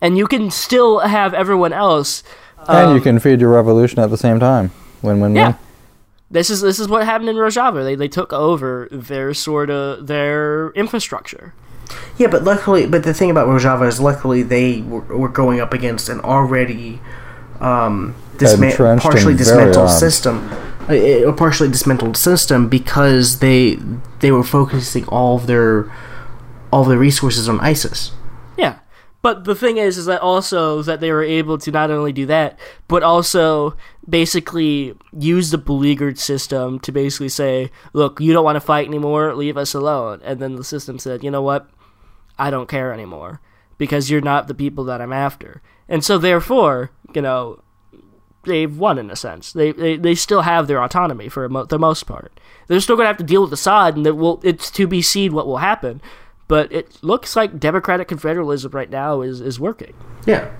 [0.00, 2.22] And you can still have everyone else
[2.68, 4.70] and you can feed your revolution at the same time.
[5.02, 5.46] Win win Um, yeah.
[5.48, 5.56] win.
[6.30, 7.82] This is this is what happened in Rojava.
[7.82, 11.54] They they took over their sort of their infrastructure.
[12.16, 15.72] Yeah, but luckily, but the thing about Rojava is luckily they were, were going up
[15.72, 17.00] against an already
[17.60, 20.50] um, disma- partially dismantled system,
[20.88, 23.78] a, a partially dismantled system because they
[24.20, 25.92] they were focusing all of their
[26.72, 28.12] all of their resources on ISIS.
[28.56, 28.78] Yeah.
[29.20, 32.26] But the thing is, is that also that they were able to not only do
[32.26, 33.76] that, but also
[34.08, 39.34] basically use the beleaguered system to basically say, "Look, you don't want to fight anymore.
[39.34, 41.68] Leave us alone." And then the system said, "You know what?
[42.38, 43.40] I don't care anymore
[43.78, 47.60] because you're not the people that I'm after." And so, therefore, you know,
[48.44, 49.52] they've won in a sense.
[49.52, 52.38] They they, they still have their autonomy for mo- the most part.
[52.66, 54.86] They're still going to have to deal with the Assad, and it will, it's to
[54.86, 56.02] be seen what will happen.
[56.48, 59.94] But it looks like democratic confederalism right now is, is working.
[60.26, 60.50] Yeah,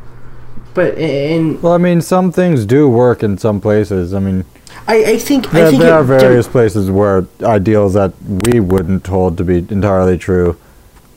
[0.75, 4.13] but in Well, I mean, some things do work in some places.
[4.15, 4.45] I mean,
[4.87, 8.61] I, I think there, I think there it- are various places where ideals that we
[8.61, 10.57] wouldn't hold to be entirely true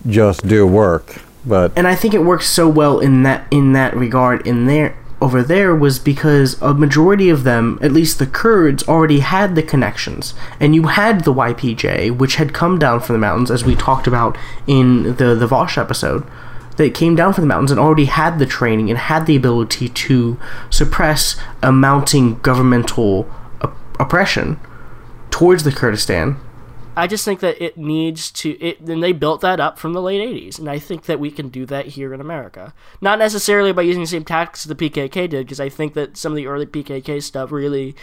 [0.08, 1.22] just do work.
[1.46, 4.96] But and I think it works so well in that in that regard in there
[5.22, 9.62] over there was because a majority of them, at least the Kurds, already had the
[9.62, 13.76] connections, and you had the YPJ, which had come down from the mountains, as we
[13.76, 14.36] talked about
[14.66, 16.26] in the the Vosh episode.
[16.78, 19.90] That came down from the mountains and already had the training and had the ability
[19.90, 20.40] to
[20.70, 23.30] suppress a mounting governmental
[23.62, 24.58] op- oppression
[25.30, 26.38] towards the Kurdistan.
[26.96, 28.60] I just think that it needs to.
[28.60, 31.32] It and they built that up from the late '80s, and I think that we
[31.32, 32.74] can do that here in America.
[33.00, 36.34] Not necessarily by using the same tactics the PKK did, because I think that some
[36.34, 37.96] of the early PKK stuff really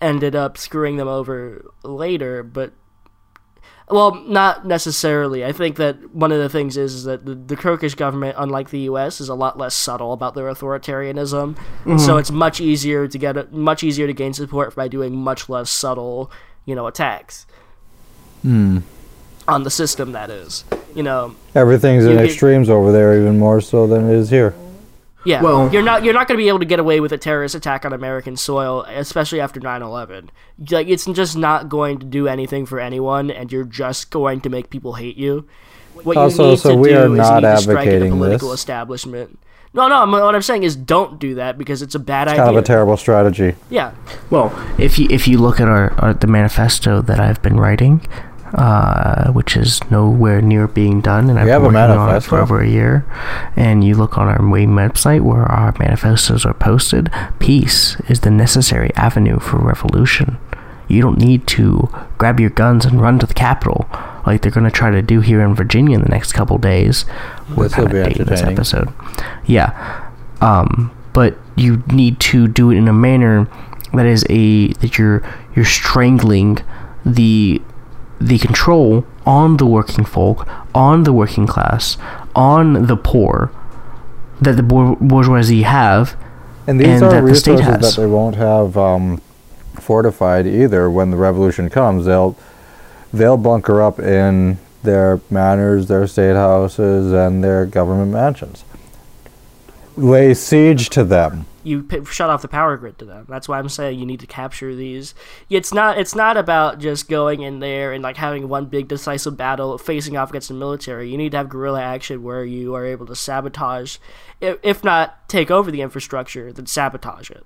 [0.00, 2.42] ended up screwing them over later.
[2.42, 2.72] But
[3.90, 5.44] well, not necessarily.
[5.44, 8.70] I think that one of the things is, is that the, the Turkish government, unlike
[8.70, 11.56] the U.S., is a lot less subtle about their authoritarianism.
[11.56, 12.18] So mm-hmm.
[12.18, 15.70] it's much easier to get a, much easier to gain support by doing much less
[15.70, 16.30] subtle,
[16.64, 17.46] you know, attacks
[18.42, 18.78] Hmm.
[19.48, 20.12] on the system.
[20.12, 20.64] That is,
[20.94, 24.30] you know, everything's in You get- extremes over there, even more so than it is
[24.30, 24.54] here.
[25.24, 25.42] yeah.
[25.42, 27.54] Well- you're not you're not going to be able to get away with a terrorist
[27.54, 30.28] attack on American soil, especially after 9/11.
[30.70, 34.48] Like it's just not going to do anything for anyone, and you're just going to
[34.50, 35.46] make people hate you.
[36.04, 37.88] What Also, you need so to we do are is you not need to strike
[37.88, 38.60] at the political this.
[38.60, 39.38] establishment.
[39.74, 39.96] No, no.
[39.96, 42.44] I'm- What I'm saying is, don't do that because it's a bad idea.
[42.44, 43.54] Kind of a terrible strategy.
[43.68, 43.90] yeah,
[44.30, 48.00] Well, if you if you look at our, our the manifesto that I've been writing,
[48.54, 52.60] uh, which is nowhere near being done, and I've been working on it for over
[52.60, 53.06] a year.
[53.56, 57.10] And you look on our main website where our manifestos are posted.
[57.38, 60.38] Peace is the necessary avenue for revolution.
[60.88, 61.88] You don't need to
[62.18, 63.88] grab your guns and run to the Capitol
[64.26, 67.04] like they're going to try to do here in Virginia in the next couple days.
[67.56, 68.92] We're This kind of this episode.
[69.46, 70.10] Yeah.
[70.40, 73.48] Um, but you need to do it in a manner
[73.92, 75.22] that is a that you're
[75.54, 76.58] you're strangling
[77.04, 77.60] the
[78.20, 81.96] the control on the working folk, on the working class,
[82.34, 83.50] on the poor
[84.40, 86.16] that the bourgeoisie have.
[86.66, 87.96] And these and are that the state resources has.
[87.96, 89.20] that they won't have um,
[89.74, 92.04] fortified either when the revolution comes.
[92.06, 92.36] They'll
[93.12, 98.64] they'll bunker up in their manors, their state houses, and their government mansions.
[99.96, 101.46] Lay siege to them.
[101.62, 103.26] You shut off the power grid to them.
[103.28, 105.14] That's why I'm saying you need to capture these.
[105.48, 109.36] It's not it's not about just going in there and like having one big decisive
[109.36, 111.10] battle facing off against the military.
[111.10, 113.98] You need to have guerrilla action where you are able to sabotage,
[114.40, 117.44] if, if not take over the infrastructure, then sabotage it.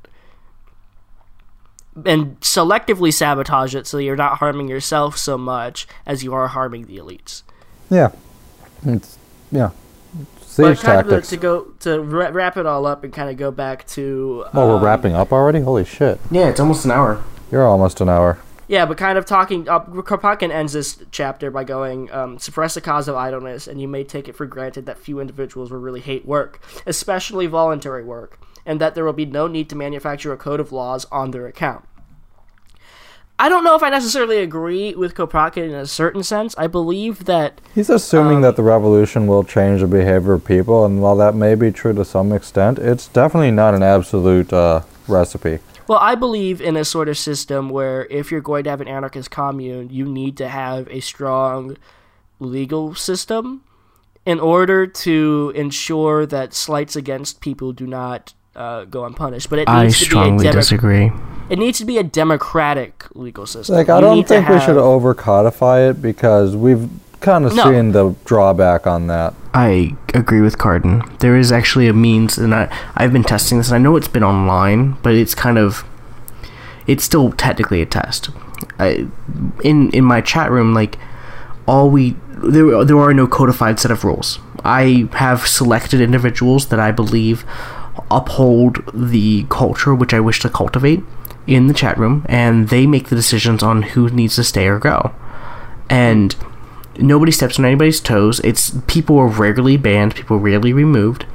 [2.05, 6.87] And selectively sabotage it so you're not harming yourself so much as you are harming
[6.87, 7.43] the elites.
[7.91, 8.11] Yeah,
[8.85, 9.19] it's
[9.51, 9.71] yeah.
[10.57, 13.37] But Siege kind of to go to wra- wrap it all up and kind of
[13.37, 14.45] go back to.
[14.55, 15.61] oh, we're um, wrapping up already.
[15.61, 16.21] Holy shit!
[16.31, 17.23] Yeah, it's almost an hour.
[17.51, 18.39] You're almost an hour.
[18.67, 19.69] Yeah, but kind of talking.
[19.69, 23.89] Uh, Kropotkin ends this chapter by going, um, suppress the cause of idleness, and you
[23.89, 28.41] may take it for granted that few individuals will really hate work, especially voluntary work,
[28.65, 31.47] and that there will be no need to manufacture a code of laws on their
[31.47, 31.85] account.
[33.37, 36.55] I don't know if I necessarily agree with Kropotkin in a certain sense.
[36.57, 40.85] I believe that He's assuming Um, that the revolution will change the behavior of people,
[40.85, 44.83] and while that may be true to some extent, it's definitely not an absolute uh,
[45.09, 45.59] recipe.
[45.89, 48.89] Well, I believe in a sort of system where if you're going to have an
[48.89, 51.77] anarchist commune, you need to have a strong
[52.39, 53.63] legal system
[54.25, 59.51] in order to ensure that slights against people do not uh, go unpunished.
[59.51, 61.13] But it I needs to be a strongly demo- disagree.
[61.51, 63.75] it needs to be a democratic legal system.
[63.77, 66.89] Like, I You don't need to think we should over codify it because we've
[67.21, 67.65] kind of No.
[67.65, 69.35] seen the drawback on that.
[69.55, 71.03] I agree with Carden.
[71.21, 74.09] There is actually a means, and I I've been testing this, and I know it's
[74.09, 75.85] been online, but it's kind of
[76.87, 78.31] it's still technically a test.
[78.79, 79.07] I,
[79.63, 80.99] in in my chat room, like
[81.67, 84.39] all we there there are no codified set of rules.
[84.65, 87.45] I have selected individuals that I believe
[88.11, 91.03] uphold the culture which I wish to cultivate
[91.47, 94.79] in the chat room, and they make the decisions on who needs to stay or
[94.79, 95.15] go.
[95.91, 96.35] And
[96.99, 98.41] nobody steps on anybody's toes.
[98.41, 101.27] It's people are rarely banned, people are rarely removed,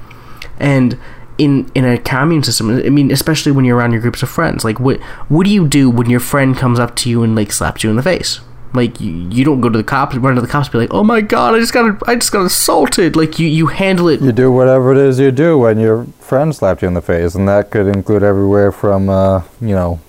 [0.59, 0.97] and
[1.37, 4.63] in in a commune system, I mean, especially when you're around your groups of friends,
[4.63, 7.51] like what what do you do when your friend comes up to you and like
[7.51, 8.41] slaps you in the face?
[8.73, 10.93] Like you, you don't go to the cops, run to the cops, and be like,
[10.93, 14.21] "Oh my god, I just got I just got assaulted." Like you you handle it.
[14.21, 17.33] You do whatever it is you do when your friend slapped you in the face,
[17.33, 19.99] and that could include everywhere from, uh, you know,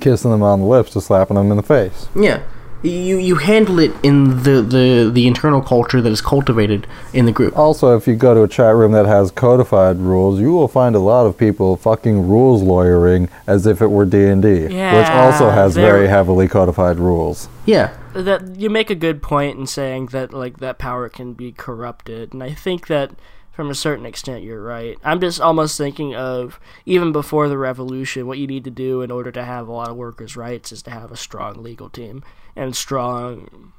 [0.00, 2.08] kissing them on the lips to slapping them in the face.
[2.16, 2.42] Yeah.
[2.82, 7.32] You you handle it in the, the, the internal culture that is cultivated in the
[7.32, 7.56] group.
[7.56, 10.94] Also, if you go to a chat room that has codified rules, you will find
[10.96, 14.72] a lot of people fucking rules lawyering as if it were D&D, which
[15.10, 17.48] also has very- very heavily codified rules.
[17.66, 17.90] Yeah.
[18.14, 22.32] that you make a good point in saying that like that power can be corrupted
[22.32, 23.12] and i think that
[23.52, 24.96] from a certain extent you're right.
[25.04, 29.10] I'm just almost thinking of even before the revolution what you need to do in
[29.10, 32.22] order to have a lot of workers rights is to have a strong legal team
[32.56, 33.72] and strong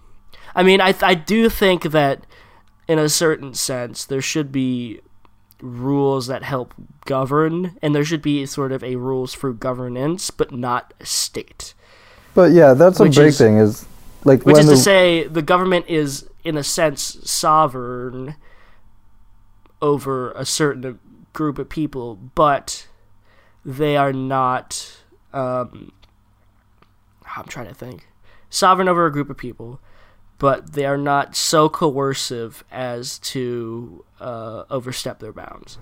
[0.55, 2.25] i mean i, I do think that
[2.87, 5.01] in a certain sense there should be
[5.61, 6.73] rules that help
[7.05, 11.73] govern and there should be sort of a rules for governance but not a state.
[12.33, 13.85] But yeah, that's a big is- thing is
[14.23, 18.35] like which when is the, to say, the government is, in a sense, sovereign
[19.81, 20.99] over a certain
[21.33, 22.87] group of people, but
[23.65, 24.97] they are not.
[25.33, 25.91] Um,
[27.35, 28.07] I'm trying to think.
[28.49, 29.79] Sovereign over a group of people,
[30.37, 35.77] but they are not so coercive as to uh, overstep their bounds.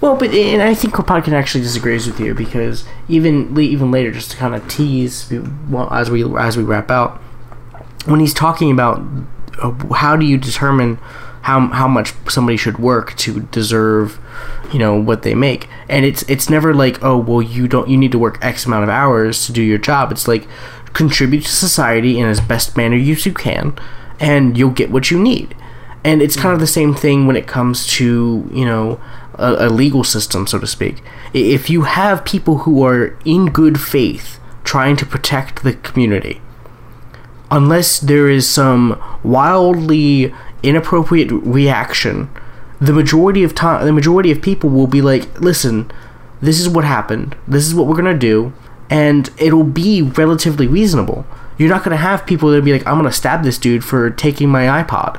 [0.00, 4.32] Well, but and I think Kropotkin actually disagrees with you because even even later, just
[4.32, 5.32] to kind of tease
[5.68, 7.18] well, as we as we wrap out,
[8.04, 9.00] when he's talking about
[9.62, 10.98] uh, how do you determine
[11.42, 14.18] how how much somebody should work to deserve,
[14.72, 17.96] you know, what they make, and it's it's never like oh well you don't you
[17.96, 20.10] need to work X amount of hours to do your job.
[20.10, 20.46] It's like
[20.92, 23.76] contribute to society in as best manner you can,
[24.20, 25.54] and you'll get what you need.
[26.04, 29.00] And it's kind of the same thing when it comes to you know
[29.34, 31.02] a, a legal system, so to speak.
[31.34, 36.40] If you have people who are in good faith trying to protect the community,
[37.50, 40.32] unless there is some wildly
[40.62, 42.28] inappropriate reaction,
[42.80, 45.90] the majority of time, the majority of people will be like, "Listen,
[46.40, 47.34] this is what happened.
[47.46, 48.52] This is what we're gonna do,"
[48.90, 51.24] and it'll be relatively reasonable.
[51.58, 54.48] You're not gonna have people that be like, "I'm gonna stab this dude for taking
[54.48, 55.16] my iPod."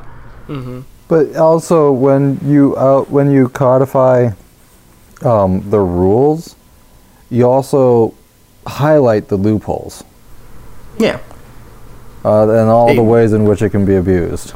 [1.07, 4.29] But also, when you out when you codify
[5.23, 6.55] um, the rules,
[7.29, 8.13] you also
[8.67, 10.03] highlight the loopholes
[10.97, 11.19] Yeah,
[12.25, 12.95] uh, and all Hey.
[12.95, 14.53] the ways in which it can be abused.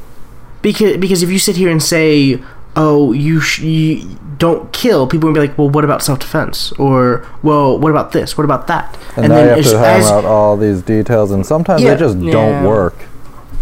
[0.61, 2.39] Because because if you sit here and say,
[2.75, 6.71] "Oh, you, sh- you don't kill," people will be like, "Well, what about self defense?"
[6.73, 8.37] Or, "Well, what about this?
[8.37, 11.31] What about that?" And, now you have as- to hammer as- out all these details,
[11.31, 11.93] and sometimes Yeah.
[11.93, 12.31] they just Yeah.
[12.31, 12.95] don't work.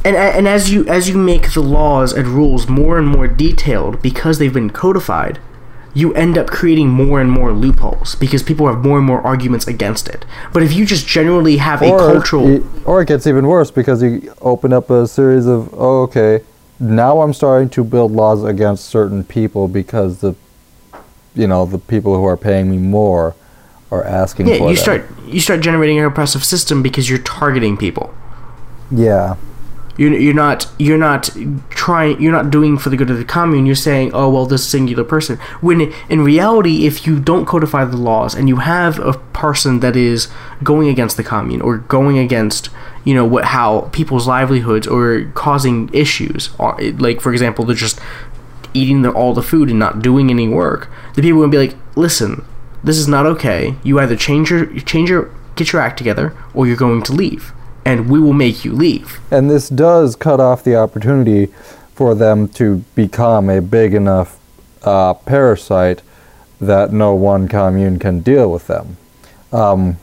[0.04, 4.00] and and as you as you make the laws and rules more and more detailed
[4.04, 5.40] because they've been codified
[5.96, 9.66] you end up creating more and more loopholes because people have more and more arguments
[9.68, 10.24] against it
[10.54, 14.04] but if you just generally have a cultural it, or it gets even worse because
[14.04, 16.42] you open up a series of oh, okay
[16.80, 20.36] now i'm starting to build laws against certain people because the
[21.36, 23.36] you know the people who are paying me more
[23.92, 24.84] are asking yeah for you them.
[24.84, 28.14] start you start generating an oppressive system because you're targeting people.
[28.92, 29.36] Yeah.
[29.98, 31.30] You're, you're not you're not
[31.70, 33.66] trying you're not doing for the good of the commune.
[33.66, 35.38] You're saying oh well this singular person.
[35.62, 39.96] When in reality if you don't codify the laws and you have a person that
[39.96, 40.28] is
[40.64, 42.70] going against the commune or going against
[43.06, 46.50] you know what how people's livelihoods or causing issues
[47.00, 48.00] like for example they're just
[48.74, 50.90] eating the, all the food and not doing any work.
[51.14, 52.44] The people will be like listen
[52.86, 53.76] this is not okay.
[53.84, 57.52] You either change your change your get your act together or you're going to leave
[57.84, 59.20] and we will make you leave.
[59.32, 61.48] And this does cut off the opportunity
[61.94, 64.40] for them to become a big enough
[64.84, 66.02] uh, parasite
[66.60, 68.98] that no one commune can deal with them.
[69.52, 69.98] Um,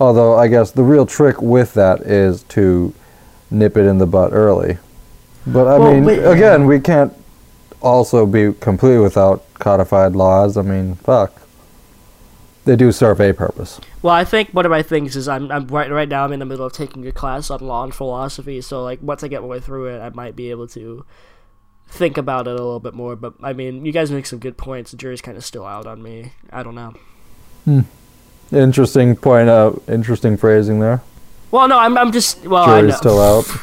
[0.00, 2.92] although I guess the real trick with that is to
[3.50, 4.78] nip it in the butt early.
[5.46, 7.12] But I Well, mean, again, we can't
[7.80, 10.56] also be completely without codified laws.
[10.56, 11.42] I mean, fuck.
[12.64, 13.78] They do serve a purpose.
[14.00, 16.38] Well, I think one of my things is I'm, I'm right right now I'm in
[16.38, 19.42] the middle of taking a class on law and philosophy, so like once I get
[19.42, 21.04] my way through it, I might be able to
[21.88, 23.16] think about it a little bit more.
[23.16, 24.92] But I mean, you guys make some good points.
[24.92, 26.32] The jury's kind of still out on me.
[26.50, 26.94] I don't know.
[27.66, 27.80] Hmm.
[28.54, 29.82] Interesting point out.
[29.88, 31.02] Interesting phrasing there.
[31.50, 32.90] Well, no, I'm I'm just well, I know.
[32.90, 33.46] Still out.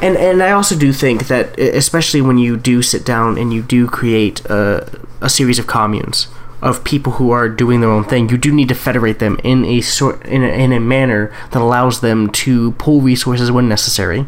[0.00, 3.62] And and I also do think that especially when you do sit down and you
[3.62, 4.88] do create a,
[5.20, 6.28] a series of communes
[6.62, 9.64] of people who are doing their own thing, you do need to federate them in
[9.64, 14.26] a sort in a, in a manner that allows them to pull resources when necessary.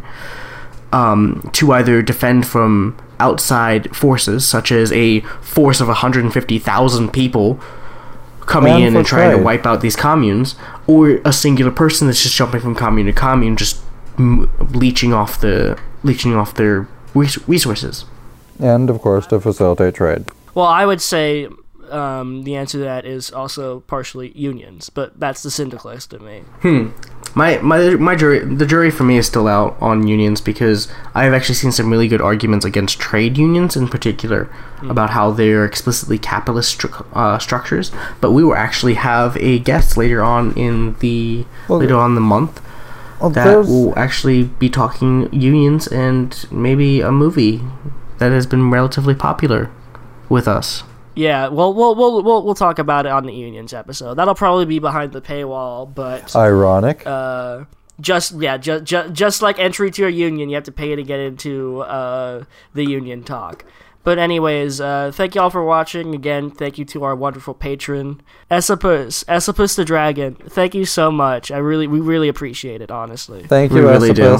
[0.92, 7.60] Um, to either defend from outside forces, such as a force of 150,000 people
[8.46, 10.54] coming And in and trying to wipe out these communes,
[10.86, 13.80] or a singular person that's just jumping from commune to commune, just
[14.18, 18.04] m- leeching off the leeching off their res- resources.
[18.60, 20.24] and of course to facilitate trade.
[20.54, 21.48] Well, I would say
[21.94, 26.42] um, the answer to that is also partially unions, but that's the syndicalist in me.
[27.36, 31.24] My my my jury the jury for me is still out on unions because I
[31.24, 34.48] have actually seen some really good arguments against trade unions in particular
[34.82, 37.90] about how they're explicitly capitalist stru- uh, structures.
[38.20, 42.14] But we will actually have a guest later on in the Well, later on in
[42.14, 42.60] the month
[43.20, 47.62] Well, that will actually be talking unions and maybe a movie
[48.18, 49.70] that has been relatively popular
[50.28, 50.84] with us.
[51.14, 54.14] Yeah, well, we'll we'll we'll we'll talk about it on the unions episode.
[54.14, 57.06] That'll probably be behind the paywall, but ironic.
[57.06, 57.64] uh,
[58.00, 61.02] just yeah, just just just like entry to a union, you have to pay to
[61.02, 62.44] get into uh,
[62.74, 63.64] the union talk.
[64.02, 66.14] But anyways, uh, thank you all for watching.
[66.14, 70.34] Again, thank you to our wonderful patron, Esopus, Esopus the Dragon.
[70.34, 71.50] Thank you so much.
[71.50, 73.44] I really, we really appreciate it, honestly.
[73.44, 74.38] Thank we you, really do.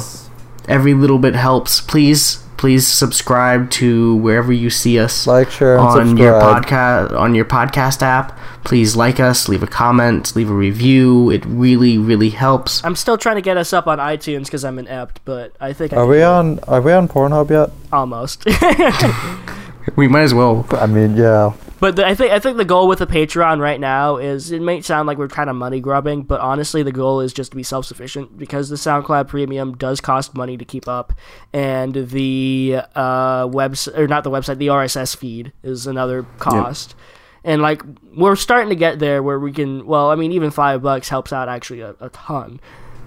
[0.68, 1.80] Every little bit helps.
[1.80, 5.26] Please please subscribe to wherever you see us.
[5.26, 8.38] Like, share, and on your podcast on your podcast app.
[8.64, 11.28] Please like us, leave a comment, leave a review.
[11.28, 12.82] It really, really helps.
[12.82, 15.74] I'm still trying to get us up on iTunes because I'm an inept, but I
[15.74, 16.24] think I Are can we do it.
[16.24, 16.58] on?
[16.60, 17.70] Are we on Pornhub yet?
[17.92, 18.44] almost.
[19.96, 20.66] We might as well.
[20.72, 21.52] I mean, yeah.
[21.80, 24.62] But the, I think I think the goal with the Patreon right now is it
[24.62, 27.56] may sound like we're kind of money grubbing, but honestly the goal is just to
[27.56, 31.12] be self sufficient because the SoundCloud Premium does cost money to keep up,
[31.52, 36.94] and the uh, website or not the website, the RSS feed is another cost.
[37.42, 37.82] And like
[38.16, 39.84] we're starting to get there where we can.
[39.84, 42.58] Well, I mean, even five bucks helps out actually a, a ton,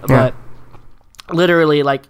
[0.07, 0.31] Yeah.
[1.27, 2.03] but literally like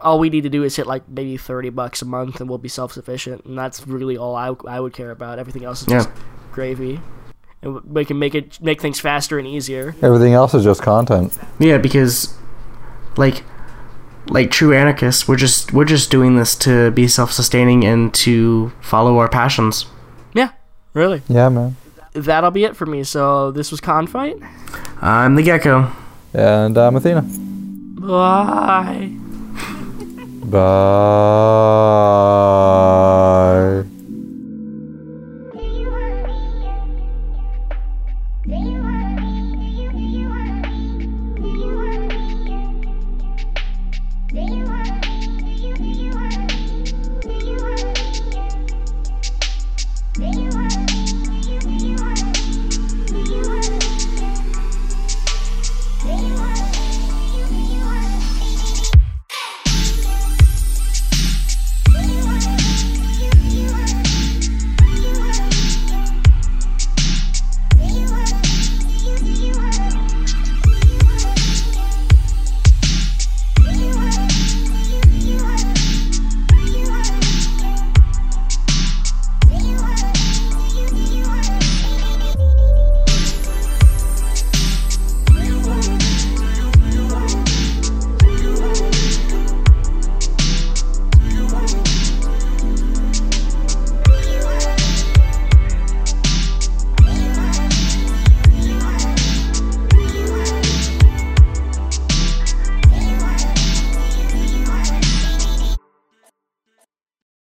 [0.00, 2.58] all we need to do is hit like maybe 30 bucks a month and we'll
[2.58, 3.44] be self-sufficient.
[3.44, 5.38] And that's really all I, I would care about.
[5.38, 5.98] Everything else is yeah.
[5.98, 6.10] just
[6.52, 7.00] gravy.
[7.62, 9.96] And we can make it make things faster and easier.
[10.00, 11.36] Everything else is just content.
[11.58, 12.34] Yeah because
[13.16, 13.42] like
[14.28, 19.18] like true anarchists we're just we're just doing this to be self-sustaining and to follow
[19.18, 19.86] our passions.
[20.34, 20.50] Yeah
[20.94, 21.22] really.
[21.28, 21.76] Yeah man.
[22.12, 23.02] That'll be it for me.
[23.02, 24.36] So this was confite
[25.02, 25.90] i'm the gecko.
[26.32, 27.22] And i'm athena.
[28.00, 29.27] Bye.
[30.50, 30.58] Bye.